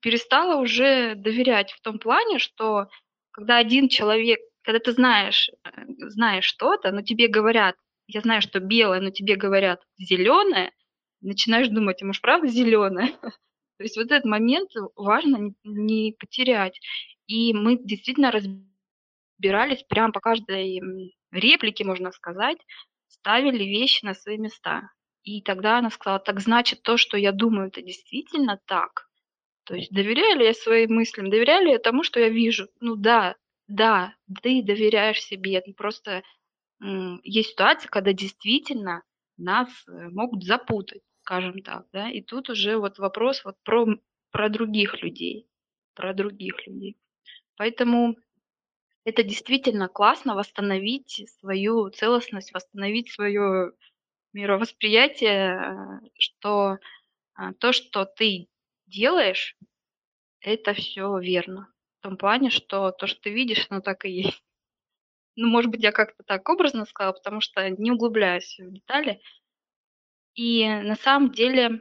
Перестала 0.00 0.60
уже 0.60 1.14
доверять 1.14 1.72
в 1.72 1.80
том 1.82 1.98
плане, 1.98 2.38
что 2.38 2.88
когда 3.32 3.56
один 3.56 3.88
человек, 3.88 4.40
когда 4.62 4.78
ты 4.78 4.92
знаешь, 4.92 5.50
э, 5.64 5.70
знаешь 6.08 6.44
что-то, 6.44 6.92
но 6.92 7.02
тебе 7.02 7.28
говорят, 7.28 7.76
я 8.06 8.20
знаю, 8.20 8.42
что 8.42 8.60
белое, 8.60 9.00
но 9.00 9.10
тебе 9.10 9.36
говорят 9.36 9.82
зеленое, 9.98 10.72
начинаешь 11.20 11.68
думать, 11.68 12.02
а 12.02 12.06
может, 12.06 12.22
правда 12.22 12.48
зеленое? 12.48 13.08
То 13.78 13.84
есть 13.84 13.96
вот 13.96 14.06
этот 14.06 14.24
момент 14.24 14.70
важно 14.94 15.54
не 15.64 16.14
потерять. 16.18 16.78
И 17.26 17.54
мы 17.54 17.78
действительно 17.78 18.30
разбирались 18.30 19.82
прямо 19.88 20.12
по 20.12 20.20
каждой 20.20 20.80
реплике, 21.32 21.84
можно 21.84 22.12
сказать, 22.12 22.58
ставили 23.08 23.64
вещи 23.64 24.04
на 24.04 24.14
свои 24.14 24.38
места. 24.38 24.90
И 25.22 25.40
тогда 25.40 25.78
она 25.78 25.90
сказала, 25.90 26.18
так 26.18 26.40
значит, 26.40 26.82
то, 26.82 26.96
что 26.96 27.16
я 27.16 27.32
думаю, 27.32 27.68
это 27.68 27.80
действительно 27.80 28.60
так. 28.66 29.08
То 29.64 29.74
есть 29.74 29.92
доверяю 29.92 30.38
ли 30.38 30.46
я 30.46 30.54
своим 30.54 30.94
мыслям, 30.94 31.30
доверяю 31.30 31.64
ли 31.64 31.72
я 31.72 31.78
тому, 31.78 32.02
что 32.02 32.20
я 32.20 32.28
вижу? 32.28 32.68
Ну 32.80 32.96
да, 32.96 33.36
да, 33.68 34.14
ты 34.42 34.62
доверяешь 34.62 35.22
себе. 35.22 35.62
Просто 35.76 36.22
есть 37.22 37.50
ситуация, 37.50 37.88
когда 37.88 38.12
действительно 38.12 39.02
нас 39.36 39.68
э, 39.86 40.08
могут 40.10 40.42
запутать 40.42 41.02
скажем 41.22 41.62
так, 41.62 41.86
да, 41.92 42.10
и 42.10 42.20
тут 42.20 42.50
уже 42.50 42.76
вот 42.76 42.98
вопрос 42.98 43.44
вот 43.44 43.56
про, 43.62 43.86
про 44.30 44.48
других 44.48 45.02
людей, 45.02 45.46
про 45.94 46.14
других 46.14 46.66
людей. 46.66 46.96
Поэтому 47.56 48.16
это 49.04 49.22
действительно 49.22 49.88
классно 49.88 50.34
восстановить 50.34 51.28
свою 51.38 51.90
целостность, 51.90 52.52
восстановить 52.52 53.10
свое 53.10 53.72
мировосприятие, 54.32 55.54
э, 55.54 56.08
что 56.18 56.78
а, 57.34 57.52
то, 57.54 57.72
что 57.72 58.04
ты 58.04 58.48
делаешь, 58.92 59.56
это 60.40 60.74
все 60.74 61.18
верно. 61.18 61.72
В 62.00 62.02
том 62.02 62.16
плане, 62.16 62.50
что 62.50 62.90
то, 62.92 63.06
что 63.06 63.20
ты 63.22 63.30
видишь, 63.30 63.66
оно 63.70 63.80
так 63.80 64.04
и 64.04 64.10
есть. 64.10 64.42
Ну, 65.34 65.48
может 65.48 65.70
быть, 65.70 65.82
я 65.82 65.92
как-то 65.92 66.22
так 66.24 66.46
образно 66.50 66.84
сказала, 66.84 67.14
потому 67.14 67.40
что 67.40 67.66
не 67.70 67.90
углубляюсь 67.90 68.58
в 68.58 68.70
детали. 68.70 69.22
И 70.34 70.68
на 70.68 70.94
самом 70.94 71.32
деле 71.32 71.80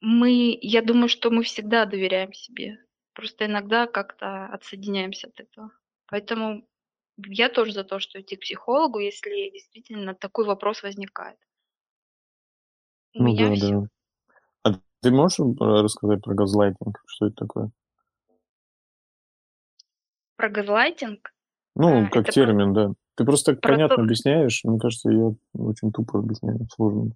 мы, 0.00 0.58
я 0.62 0.80
думаю, 0.80 1.10
что 1.10 1.30
мы 1.30 1.42
всегда 1.42 1.84
доверяем 1.84 2.32
себе. 2.32 2.78
Просто 3.12 3.44
иногда 3.44 3.86
как-то 3.86 4.46
отсоединяемся 4.46 5.26
от 5.26 5.38
этого. 5.38 5.70
Поэтому 6.06 6.66
я 7.18 7.50
тоже 7.50 7.72
за 7.72 7.84
то, 7.84 7.98
что 7.98 8.20
идти 8.20 8.36
к 8.36 8.40
психологу, 8.40 8.98
если 8.98 9.50
действительно 9.50 10.14
такой 10.14 10.46
вопрос 10.46 10.82
возникает. 10.82 11.38
У 13.14 13.22
ну 13.22 13.28
меня 13.28 13.50
да, 13.50 13.54
все. 13.54 13.80
да. 13.80 13.86
А 15.04 15.06
ты 15.06 15.10
можешь 15.10 15.38
рассказать 15.60 16.22
про 16.22 16.34
газлайтинг? 16.34 17.02
Что 17.06 17.26
это 17.26 17.36
такое? 17.36 17.70
Про 20.36 20.48
газлайтинг? 20.48 21.30
Ну, 21.76 22.06
а, 22.06 22.08
как 22.08 22.30
термин, 22.30 22.72
про... 22.72 22.88
да. 22.88 22.94
Ты 23.16 23.24
просто 23.24 23.52
так 23.52 23.60
Про 23.60 23.72
понятно 23.72 23.96
то... 23.96 24.02
объясняешь. 24.02 24.62
Мне 24.64 24.78
кажется, 24.78 25.10
я 25.10 25.34
очень 25.52 25.92
тупо 25.92 26.20
объясняю, 26.20 26.66
сложно. 26.74 27.10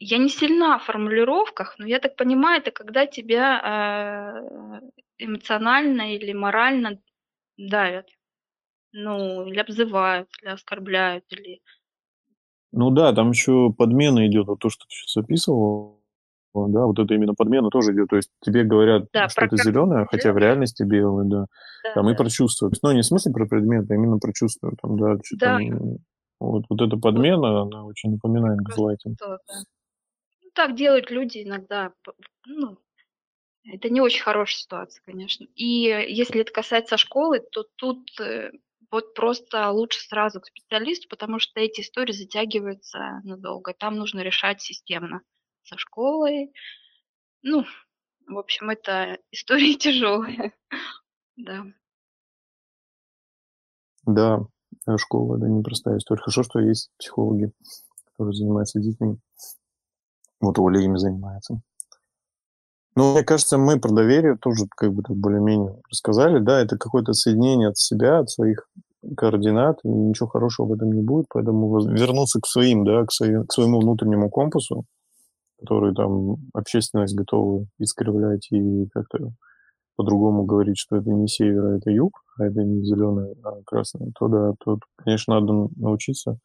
Я 0.00 0.18
не 0.18 0.28
сильна 0.30 0.78
в 0.78 0.84
формулировках, 0.84 1.76
но 1.78 1.86
я 1.86 2.00
так 2.00 2.16
понимаю, 2.16 2.60
это 2.60 2.72
когда 2.72 3.06
тебя 3.06 4.80
э, 4.80 4.80
эмоционально 5.18 6.16
или 6.16 6.32
морально 6.32 7.00
давят. 7.56 8.08
Ну, 8.92 9.46
или 9.46 9.60
обзывают, 9.60 10.28
или 10.42 10.50
оскорбляют, 10.50 11.24
или... 11.30 11.62
Ну 12.72 12.90
да, 12.90 13.12
там 13.12 13.30
еще 13.30 13.72
подмена 13.72 14.26
идет, 14.26 14.48
вот 14.48 14.58
то, 14.58 14.70
что 14.70 14.86
ты 14.86 14.90
сейчас 14.90 15.16
описывал, 15.22 15.99
да, 16.54 16.86
вот 16.86 16.98
это 16.98 17.14
именно 17.14 17.34
подмена 17.34 17.70
тоже 17.70 17.92
идет. 17.92 18.08
То 18.08 18.16
есть 18.16 18.30
тебе 18.40 18.64
говорят, 18.64 19.06
да, 19.12 19.28
что 19.28 19.44
это 19.44 19.56
зеленое, 19.56 20.06
хотя 20.10 20.32
в 20.32 20.38
реальности 20.38 20.82
белое, 20.82 21.24
да. 21.24 21.46
да 21.84 21.94
там 21.94 22.06
да. 22.06 22.12
и 22.12 22.16
про 22.16 22.28
чувства. 22.28 22.70
Ну, 22.82 22.92
не 22.92 23.02
в 23.02 23.06
смысле 23.06 23.32
про 23.32 23.46
предмет, 23.46 23.90
а 23.90 23.94
именно 23.94 24.18
про 24.18 24.32
чувства. 24.32 24.72
Там, 24.82 24.98
да, 24.98 25.16
да. 25.38 25.58
Там, 25.58 25.98
вот, 26.40 26.64
вот 26.68 26.80
эта 26.80 26.96
подмена, 26.96 27.62
она 27.62 27.84
очень 27.84 28.12
напоминает 28.12 28.58
газлайтинг. 28.60 29.16
Да. 29.20 29.38
Ну, 30.42 30.50
так 30.54 30.74
делают 30.74 31.10
люди 31.10 31.44
иногда. 31.44 31.92
Ну, 32.46 32.78
это 33.64 33.90
не 33.90 34.00
очень 34.00 34.22
хорошая 34.22 34.58
ситуация, 34.58 35.02
конечно. 35.04 35.46
И 35.54 35.64
если 35.64 36.40
это 36.40 36.52
касается 36.52 36.96
школы, 36.96 37.40
то 37.40 37.64
тут 37.76 38.08
э, 38.20 38.50
вот 38.90 39.14
просто 39.14 39.70
лучше 39.70 40.00
сразу 40.00 40.40
к 40.40 40.46
специалисту, 40.46 41.08
потому 41.08 41.38
что 41.38 41.60
эти 41.60 41.82
истории 41.82 42.12
затягиваются 42.12 43.20
надолго. 43.22 43.74
Там 43.74 43.96
нужно 43.96 44.20
решать 44.20 44.60
системно 44.60 45.20
со 45.70 45.78
школой. 45.78 46.52
Ну, 47.42 47.64
в 48.28 48.38
общем, 48.38 48.70
это 48.70 49.18
история 49.30 49.74
тяжелая. 49.78 50.52
Да. 51.36 51.64
Да, 54.04 54.40
э, 54.86 54.96
школа– 54.96 55.36
это 55.38 55.46
непростая 55.46 55.98
история. 55.98 56.22
Хорошо, 56.22 56.42
что 56.42 56.60
есть 56.60 56.90
психологи, 56.98 57.52
которые 58.06 58.34
занимаются 58.34 58.80
детьми. 58.80 59.16
Вот 60.40 60.58
Оля 60.58 60.80
ими 60.80 60.96
занимается. 60.96 61.60
Ну, 62.96 63.12
мне 63.12 63.22
кажется, 63.22 63.56
мы 63.56 63.78
про 63.78 63.92
доверие 63.92 64.36
тоже 64.36 64.66
как 64.76 64.92
бы 64.92 65.02
более-менее 65.08 65.80
рассказали. 65.90 66.40
Да, 66.40 66.60
это 66.60 66.76
какое-то 66.76 67.12
соединение 67.12 67.68
от 67.68 67.78
себя, 67.78 68.18
от 68.18 68.30
своих 68.30 68.68
координат, 69.16 69.78
и 69.84 69.88
ничего 69.88 70.28
хорошего 70.28 70.66
в 70.66 70.72
этом 70.72 70.92
не 70.92 71.02
будет. 71.02 71.26
Поэтому 71.28 71.78
вернуться 71.88 72.40
к 72.40 72.46
своим, 72.46 72.84
да, 72.84 73.04
к, 73.04 73.12
своим, 73.12 73.46
к 73.46 73.52
своему 73.52 73.80
внутреннему 73.80 74.28
компасу, 74.28 74.86
которые 75.60 75.94
там 75.94 76.36
общественность 76.54 77.14
готова 77.14 77.66
искривлять 77.78 78.48
и 78.50 78.86
как-то 78.92 79.32
по-другому 79.96 80.44
говорить, 80.44 80.78
что 80.78 80.96
это 80.96 81.10
не 81.10 81.28
север, 81.28 81.64
а 81.66 81.76
это 81.76 81.90
юг, 81.90 82.22
а 82.38 82.46
это 82.46 82.62
не 82.62 82.82
зеленый, 82.84 83.34
а 83.44 83.62
красный, 83.64 84.12
то 84.18 84.28
да, 84.28 84.54
то, 84.64 84.78
конечно, 84.96 85.38
надо 85.38 85.68
научиться 85.76 86.38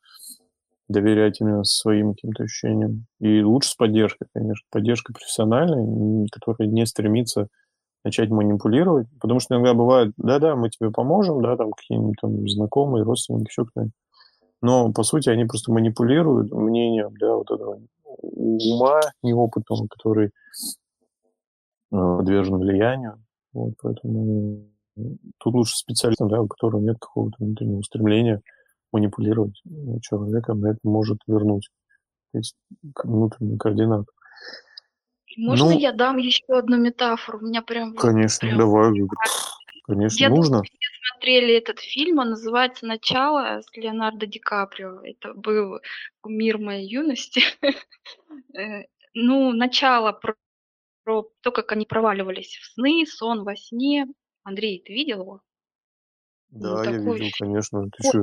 доверять 0.87 1.41
именно 1.41 1.63
своим 1.63 2.13
каким-то 2.13 2.43
ощущениям. 2.43 3.05
И 3.19 3.41
лучше 3.41 3.69
с 3.69 3.75
поддержкой, 3.75 4.27
конечно. 4.33 4.65
Поддержка 4.71 5.13
профессиональная, 5.13 6.27
которая 6.31 6.69
не 6.69 6.85
стремится 6.85 7.47
начать 8.03 8.29
манипулировать, 8.29 9.07
потому 9.19 9.39
что 9.39 9.55
иногда 9.55 9.73
бывает, 9.73 10.13
да-да, 10.17 10.55
мы 10.55 10.69
тебе 10.69 10.91
поможем, 10.91 11.41
да, 11.41 11.57
там 11.57 11.71
какие-нибудь 11.71 12.17
там 12.21 12.47
знакомые, 12.47 13.03
родственники, 13.03 13.49
еще 13.49 13.65
кто-нибудь. 13.65 13.93
Но, 14.61 14.91
по 14.93 15.03
сути, 15.03 15.29
они 15.29 15.45
просто 15.45 15.71
манипулируют 15.71 16.51
мнением, 16.51 17.13
да, 17.19 17.35
вот 17.35 17.49
этого 17.49 17.79
ума 18.17 19.01
неопытного, 19.23 19.87
который 19.87 20.27
э, 20.27 20.31
подвержен 21.89 22.57
влиянию. 22.57 23.23
Вот, 23.53 23.73
поэтому 23.81 24.67
тут 25.39 25.53
лучше 25.53 25.75
специалистам, 25.75 26.29
да, 26.29 26.41
у 26.41 26.47
которого 26.47 26.81
нет 26.81 26.97
какого-то 26.99 27.37
внутреннего 27.39 27.81
стремления 27.81 28.41
манипулировать 28.91 29.61
человеком, 30.01 30.63
это 30.63 30.79
может 30.83 31.19
вернуть 31.27 31.69
эти 32.33 32.53
внутренние 33.03 33.57
координаты. 33.57 34.11
Можно 35.37 35.65
ну, 35.65 35.77
я 35.77 35.91
дам 35.91 36.17
еще 36.17 36.45
одну 36.57 36.77
метафору? 36.77 37.39
У 37.39 37.45
меня 37.45 37.61
прям... 37.61 37.93
Конечно, 37.95 38.47
прям... 38.47 38.57
давай. 38.57 38.93
Конечно, 39.83 40.23
я 40.23 40.29
нужно. 40.29 40.57
Думаю, 40.57 40.65
смотрели 41.11 41.55
этот 41.55 41.79
фильм, 41.79 42.19
он 42.19 42.29
называется 42.31 42.85
«Начало» 42.85 43.61
с 43.61 43.75
Леонардо 43.75 44.25
Ди 44.25 44.39
Каприо. 44.39 45.01
Это 45.03 45.33
был 45.33 45.79
мир 46.25 46.57
моей 46.57 46.87
юности. 46.87 47.41
Э, 48.57 48.85
ну, 49.13 49.51
начало 49.51 50.11
про, 50.13 50.35
про 51.03 51.29
то, 51.41 51.51
как 51.51 51.71
они 51.71 51.85
проваливались 51.85 52.57
в 52.57 52.73
сны, 52.73 53.05
сон 53.05 53.43
во 53.43 53.55
сне. 53.55 54.07
Андрей, 54.43 54.81
ты 54.85 54.93
видел 54.93 55.21
его? 55.21 55.41
Да, 56.49 56.83
ну, 56.83 56.83
я 56.83 56.91
видел, 56.91 57.29
конечно. 57.37 57.83
Ты 57.83 58.03
вот, 58.03 58.09
что? 58.09 58.19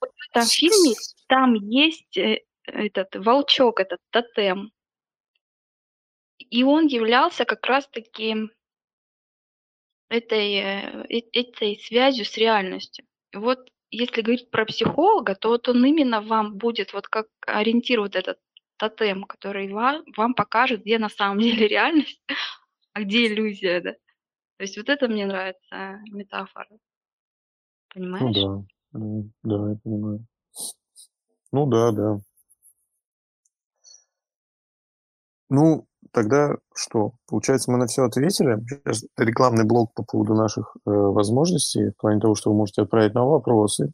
вот 0.00 0.10
в 0.10 0.30
этом 0.30 0.48
фильме 0.48 0.94
там 1.28 1.54
есть 1.54 2.16
э, 2.16 2.40
этот 2.64 3.14
волчок, 3.16 3.80
этот 3.80 4.00
тотем. 4.10 4.70
И 6.38 6.62
он 6.64 6.86
являлся 6.86 7.44
как 7.44 7.66
раз-таки 7.66 8.48
этой, 10.14 10.54
э, 10.54 11.06
э, 11.08 11.20
этой 11.32 11.78
связью 11.80 12.24
с 12.24 12.36
реальностью. 12.36 13.04
Вот 13.34 13.68
если 13.90 14.22
говорить 14.22 14.50
про 14.50 14.64
психолога, 14.64 15.34
то 15.34 15.48
вот 15.48 15.68
он 15.68 15.84
именно 15.84 16.20
вам 16.20 16.56
будет 16.56 16.92
вот 16.92 17.08
как 17.08 17.26
ориентир 17.46 18.00
вот 18.00 18.16
этот 18.16 18.38
тотем, 18.76 19.24
который 19.24 19.72
вам, 19.72 20.02
вам 20.16 20.34
покажет, 20.34 20.82
где 20.82 20.98
на 20.98 21.08
самом 21.08 21.38
деле 21.40 21.68
реальность, 21.68 22.20
а 22.92 23.02
где 23.02 23.26
иллюзия, 23.26 23.80
да. 23.80 23.92
То 24.56 24.62
есть 24.62 24.76
вот 24.76 24.88
это 24.88 25.08
мне 25.08 25.26
нравится 25.26 26.00
метафора. 26.10 26.68
Ну 26.70 26.78
Понимаешь? 27.94 28.36
Ну 28.92 29.30
да, 29.42 29.56
да, 29.56 29.70
я 29.70 29.76
понимаю. 29.82 30.26
Ну 31.52 31.66
да, 31.66 31.92
да. 31.92 32.18
Ну, 35.50 35.86
тогда 36.12 36.56
что? 36.74 37.12
Получается, 37.28 37.70
мы 37.70 37.78
на 37.78 37.86
все 37.86 38.04
ответили. 38.04 38.64
Сейчас 38.68 39.04
рекламный 39.16 39.64
блок 39.64 39.92
по 39.94 40.04
поводу 40.04 40.34
наших 40.34 40.76
э, 40.86 40.90
возможностей, 40.90 41.90
в 41.90 41.96
плане 41.96 42.20
того, 42.20 42.34
что 42.34 42.50
вы 42.50 42.56
можете 42.56 42.82
отправить 42.82 43.14
нам 43.14 43.28
вопросы 43.28 43.92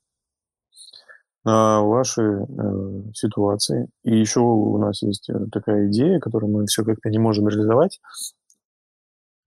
на 1.44 1.82
ваши 1.82 2.22
э, 2.22 3.12
ситуации. 3.14 3.88
И 4.04 4.18
еще 4.18 4.40
у 4.40 4.78
нас 4.78 5.02
есть 5.02 5.28
э, 5.30 5.46
такая 5.52 5.88
идея, 5.88 6.20
которую 6.20 6.52
мы 6.52 6.66
все 6.66 6.84
как-то 6.84 7.08
не 7.08 7.18
можем 7.18 7.48
реализовать. 7.48 8.00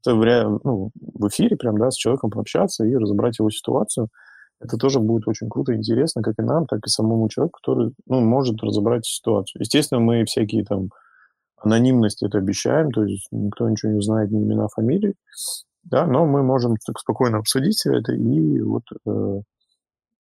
Это 0.06 0.16
в, 0.16 0.60
ну, 0.64 0.92
в 0.96 1.28
эфире 1.30 1.56
прям, 1.56 1.78
да, 1.78 1.92
с 1.92 1.96
человеком 1.96 2.32
пообщаться 2.32 2.86
и 2.86 2.96
разобрать 2.96 3.40
его 3.40 3.50
ситуацию. 3.50 4.10
Это 4.60 4.78
тоже 4.78 5.00
будет 5.00 5.28
очень 5.28 5.50
круто 5.50 5.74
и 5.74 5.78
интересно, 5.78 6.22
как 6.22 6.36
и 6.40 6.42
нам, 6.42 6.66
так 6.66 6.80
и 6.86 6.90
самому 6.90 7.28
человеку, 7.30 7.60
который 7.62 7.94
ну, 8.08 8.22
может 8.22 8.62
разобрать 8.64 9.06
ситуацию. 9.06 9.62
Естественно, 9.62 10.00
мы 10.00 10.26
всякие 10.26 10.64
там 10.64 10.90
анонимность 11.64 12.24
это 12.24 12.38
обещаем, 12.38 12.92
то 12.92 13.04
есть 13.04 13.28
никто 13.32 13.70
ничего 13.70 13.92
не 13.92 13.98
узнает, 13.98 14.32
ни 14.32 14.44
имена, 14.44 14.68
фамилии, 14.68 15.16
да, 15.84 16.06
но 16.06 16.26
мы 16.26 16.44
можем 16.44 16.76
так 16.86 17.00
спокойно 17.00 17.40
обсудить 17.40 17.76
все 17.76 17.94
это 17.94 18.14
и 18.14 18.62
вот 18.62 18.84
э, 19.06 19.42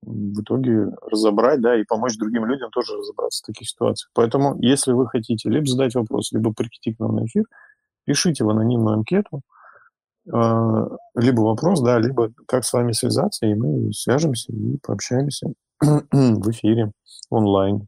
в 0.03 0.41
итоге 0.41 0.93
разобрать, 1.11 1.61
да, 1.61 1.79
и 1.79 1.85
помочь 1.85 2.17
другим 2.17 2.47
людям 2.47 2.71
тоже 2.71 2.97
разобраться 2.97 3.43
в 3.43 3.47
таких 3.47 3.69
ситуациях. 3.69 4.11
Поэтому, 4.15 4.57
если 4.61 4.93
вы 4.93 5.09
хотите 5.09 5.49
либо 5.51 5.67
задать 5.67 5.95
вопрос, 5.95 6.33
либо 6.33 6.53
прийти 6.53 6.95
к 6.95 7.01
нам 7.01 7.17
на 7.17 7.27
эфир, 7.27 7.45
пишите 8.05 8.45
в 8.45 8.51
анонимную 8.51 8.97
анкету, 8.97 9.43
э, 10.33 10.89
либо 11.17 11.41
вопрос, 11.41 11.81
да, 11.83 11.99
либо 11.99 12.33
как 12.47 12.65
с 12.65 12.73
вами 12.73 12.93
связаться, 12.93 13.47
и 13.47 13.55
мы 13.55 13.93
свяжемся 13.93 14.53
и 14.53 14.79
пообщаемся 14.83 15.49
в 15.81 16.51
эфире 16.51 16.93
онлайн. 17.31 17.87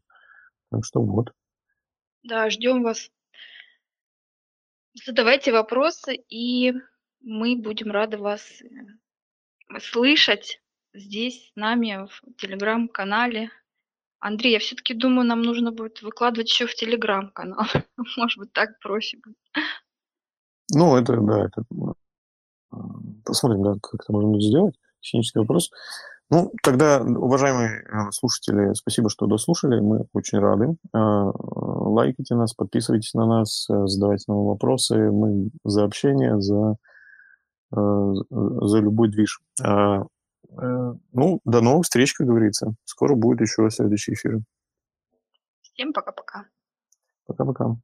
Так 0.71 0.85
что 0.85 1.01
вот. 1.01 1.31
Да, 2.23 2.49
ждем 2.49 2.83
вас. 2.83 3.09
Задавайте 5.05 5.51
вопросы, 5.51 6.15
и 6.29 6.73
мы 7.21 7.55
будем 7.55 7.91
рады 7.91 8.17
вас 8.17 8.41
э, 8.61 9.79
слышать 9.79 10.61
здесь 10.93 11.51
с 11.51 11.55
нами 11.55 12.07
в 12.07 12.35
телеграм-канале. 12.37 13.49
Андрей, 14.19 14.53
я 14.53 14.59
все-таки 14.59 14.93
думаю, 14.93 15.27
нам 15.27 15.41
нужно 15.41 15.71
будет 15.71 16.01
выкладывать 16.01 16.49
еще 16.49 16.65
в 16.65 16.75
телеграм-канал. 16.75 17.65
Может 18.17 18.39
быть, 18.39 18.53
так 18.53 18.79
проще 18.79 19.17
будет. 19.23 19.37
Ну, 20.73 20.97
это, 20.97 21.17
да, 21.21 21.45
это... 21.45 21.63
Э, 22.73 22.77
посмотрим, 23.25 23.63
да, 23.63 23.75
как 23.81 24.01
это 24.01 24.11
можно 24.11 24.39
сделать. 24.41 24.75
Технический 24.99 25.39
вопрос. 25.39 25.71
Ну, 26.31 26.51
тогда, 26.61 27.01
уважаемые 27.01 27.81
э, 27.81 28.11
слушатели, 28.11 28.73
спасибо, 28.73 29.09
что 29.09 29.25
дослушали. 29.25 29.79
Мы 29.79 30.05
очень 30.13 30.37
рады. 30.37 30.75
Э, 30.93 31.31
лайкайте 31.33 32.35
нас, 32.35 32.53
подписывайтесь 32.53 33.15
на 33.15 33.25
нас, 33.25 33.67
э, 33.67 33.87
задавайте 33.87 34.25
нам 34.27 34.45
вопросы. 34.45 35.09
Мы 35.11 35.49
за 35.63 35.85
общение, 35.85 36.39
за, 36.39 36.75
за 37.71 38.79
любой 38.79 39.09
движ. 39.09 39.41
Ну, 39.61 41.39
до 41.45 41.61
новых 41.61 41.83
встреч, 41.83 42.13
как 42.13 42.25
говорится. 42.27 42.73
Скоро 42.83 43.15
будет 43.15 43.41
еще 43.41 43.69
следующий 43.69 44.13
эфир. 44.13 44.39
Всем 45.61 45.93
пока-пока. 45.93 46.45
Пока-пока. 47.27 47.75